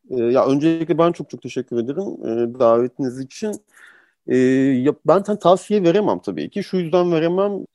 Ee, 0.09 0.23
ya 0.23 0.45
öncelikle 0.45 0.97
ben 0.97 1.11
çok 1.11 1.29
çok 1.29 1.41
teşekkür 1.41 1.77
ederim 1.77 2.05
davetiniz 2.59 3.19
için. 3.19 3.53
ya 4.85 4.93
ben 5.07 5.23
tavsiye 5.23 5.83
veremem 5.83 6.19
tabii 6.19 6.49
ki. 6.49 6.63
Şu 6.63 6.77
yüzden 6.77 7.11
veremem. 7.11 7.65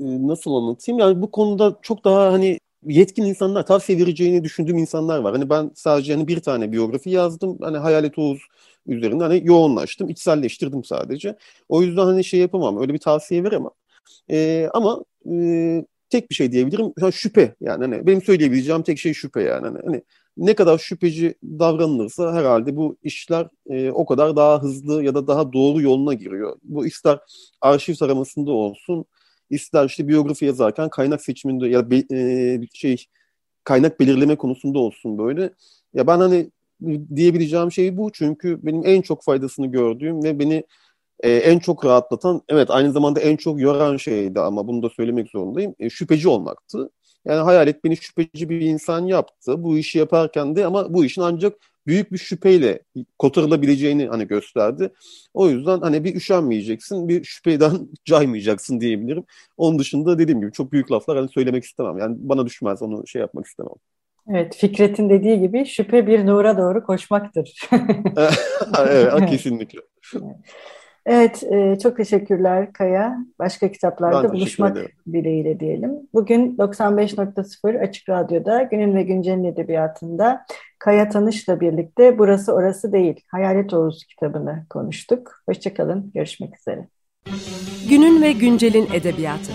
nasıl 0.00 0.54
anlatayım? 0.54 0.98
Yani 0.98 1.22
bu 1.22 1.30
konuda 1.30 1.76
çok 1.82 2.04
daha 2.04 2.32
hani 2.32 2.58
yetkin 2.86 3.24
insanlar, 3.24 3.66
tavsiye 3.66 3.98
vereceğini 3.98 4.44
düşündüğüm 4.44 4.78
insanlar 4.78 5.18
var. 5.18 5.32
Hani 5.32 5.50
ben 5.50 5.70
sadece 5.74 6.14
hani 6.14 6.28
bir 6.28 6.40
tane 6.40 6.72
biyografi 6.72 7.10
yazdım. 7.10 7.58
Hani 7.62 7.78
Hayalet 7.78 8.18
Oğuz 8.18 8.40
üzerinde 8.86 9.24
hani 9.24 9.40
yoğunlaştım, 9.44 10.08
içselleştirdim 10.08 10.84
sadece. 10.84 11.36
O 11.68 11.82
yüzden 11.82 12.04
hani 12.04 12.24
şey 12.24 12.40
yapamam, 12.40 12.80
öyle 12.80 12.94
bir 12.94 12.98
tavsiye 12.98 13.44
veremem. 13.44 13.70
E, 14.30 14.68
ama 14.74 15.04
e, 15.32 15.84
tek 16.10 16.30
bir 16.30 16.34
şey 16.34 16.52
diyebilirim, 16.52 16.92
ha, 17.00 17.12
şüphe 17.12 17.54
yani 17.60 17.84
hani 17.84 18.06
benim 18.06 18.22
söyleyebileceğim 18.22 18.82
tek 18.82 18.98
şey 18.98 19.14
şüphe 19.14 19.42
yani. 19.42 19.66
Hani, 19.66 19.78
hani 19.86 20.02
ne 20.36 20.54
kadar 20.54 20.78
şüpheci 20.78 21.34
davranılırsa 21.42 22.34
herhalde 22.34 22.76
bu 22.76 22.96
işler 23.02 23.48
e, 23.70 23.90
o 23.90 24.06
kadar 24.06 24.36
daha 24.36 24.62
hızlı 24.62 25.04
ya 25.04 25.14
da 25.14 25.26
daha 25.26 25.52
doğru 25.52 25.82
yoluna 25.82 26.14
giriyor. 26.14 26.56
Bu 26.64 26.86
ister 26.86 27.18
arşiv 27.60 27.94
taramasında 27.94 28.50
olsun, 28.50 29.04
ister 29.50 29.86
işte 29.86 30.08
biyografi 30.08 30.44
yazarken 30.44 30.88
kaynak 30.88 31.22
seçiminde 31.22 31.68
ya 31.68 31.90
be, 31.90 32.02
e, 32.12 32.60
şey 32.74 33.04
kaynak 33.64 34.00
belirleme 34.00 34.36
konusunda 34.36 34.78
olsun 34.78 35.18
böyle. 35.18 35.50
Ya 35.94 36.06
ben 36.06 36.18
hani 36.18 36.50
diyebileceğim 37.16 37.72
şey 37.72 37.96
bu 37.96 38.12
çünkü 38.12 38.58
benim 38.62 38.82
en 38.86 39.02
çok 39.02 39.24
faydasını 39.24 39.66
gördüğüm 39.66 40.24
ve 40.24 40.38
beni 40.38 40.64
e, 41.20 41.30
en 41.32 41.58
çok 41.58 41.84
rahatlatan 41.84 42.42
evet 42.48 42.70
aynı 42.70 42.92
zamanda 42.92 43.20
en 43.20 43.36
çok 43.36 43.60
yoran 43.60 43.96
şeydi 43.96 44.40
ama 44.40 44.66
bunu 44.68 44.82
da 44.82 44.90
söylemek 44.90 45.30
zorundayım 45.30 45.74
e, 45.78 45.90
şüpheci 45.90 46.28
olmaktı. 46.28 46.90
Yani 47.24 47.40
hayalet 47.40 47.84
beni 47.84 47.96
şüpheci 47.96 48.48
bir 48.48 48.60
insan 48.60 49.06
yaptı 49.06 49.62
bu 49.62 49.78
işi 49.78 49.98
yaparken 49.98 50.56
de 50.56 50.66
ama 50.66 50.94
bu 50.94 51.04
işin 51.04 51.22
ancak 51.22 51.54
büyük 51.88 52.12
bir 52.12 52.18
şüpheyle 52.18 52.78
kotarılabileceğini 53.18 54.06
hani 54.06 54.26
gösterdi. 54.26 54.90
O 55.34 55.48
yüzden 55.48 55.80
hani 55.80 56.04
bir 56.04 56.14
üşenmeyeceksin, 56.14 57.08
bir 57.08 57.24
şüpheden 57.24 57.88
caymayacaksın 58.04 58.80
diyebilirim. 58.80 59.24
Onun 59.56 59.78
dışında 59.78 60.18
dediğim 60.18 60.40
gibi 60.40 60.52
çok 60.52 60.72
büyük 60.72 60.92
laflar 60.92 61.16
hani 61.16 61.28
söylemek 61.28 61.64
istemem. 61.64 61.98
Yani 61.98 62.16
bana 62.18 62.46
düşmez 62.46 62.82
onu 62.82 63.06
şey 63.06 63.20
yapmak 63.20 63.46
istemem. 63.46 63.72
Evet, 64.30 64.56
Fikret'in 64.56 65.10
dediği 65.10 65.40
gibi 65.40 65.66
şüphe 65.66 66.06
bir 66.06 66.26
nura 66.26 66.58
doğru 66.58 66.84
koşmaktır. 66.84 67.68
evet, 68.78 69.30
kesinlikle. 69.30 69.80
Evet, 71.10 71.42
e, 71.42 71.78
çok 71.82 71.96
teşekkürler 71.96 72.72
Kaya. 72.72 73.18
Başka 73.38 73.72
kitaplarda 73.72 74.32
buluşmak 74.32 74.76
dileğiyle 75.12 75.60
diyelim. 75.60 75.90
Bugün 76.14 76.56
95.0 76.56 77.80
Açık 77.80 78.08
Radyo'da 78.08 78.62
Günün 78.62 78.94
ve 78.94 79.02
Güncel'in 79.02 79.44
edebiyatında 79.44 80.44
Kaya 80.78 81.08
Tanış'la 81.08 81.60
birlikte 81.60 82.18
Burası 82.18 82.52
Orası 82.52 82.92
Değil, 82.92 83.20
Hayalet 83.28 83.74
Oğuz 83.74 84.04
kitabını 84.04 84.66
konuştuk. 84.70 85.42
Hoşçakalın, 85.48 86.10
görüşmek 86.14 86.58
üzere. 86.58 86.88
Günün 87.88 88.22
ve 88.22 88.32
Güncel'in 88.32 88.88
edebiyatı. 88.94 89.52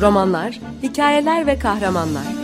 Romanlar, 0.00 0.60
hikayeler 0.82 1.46
ve 1.46 1.58
kahramanlar. 1.58 2.43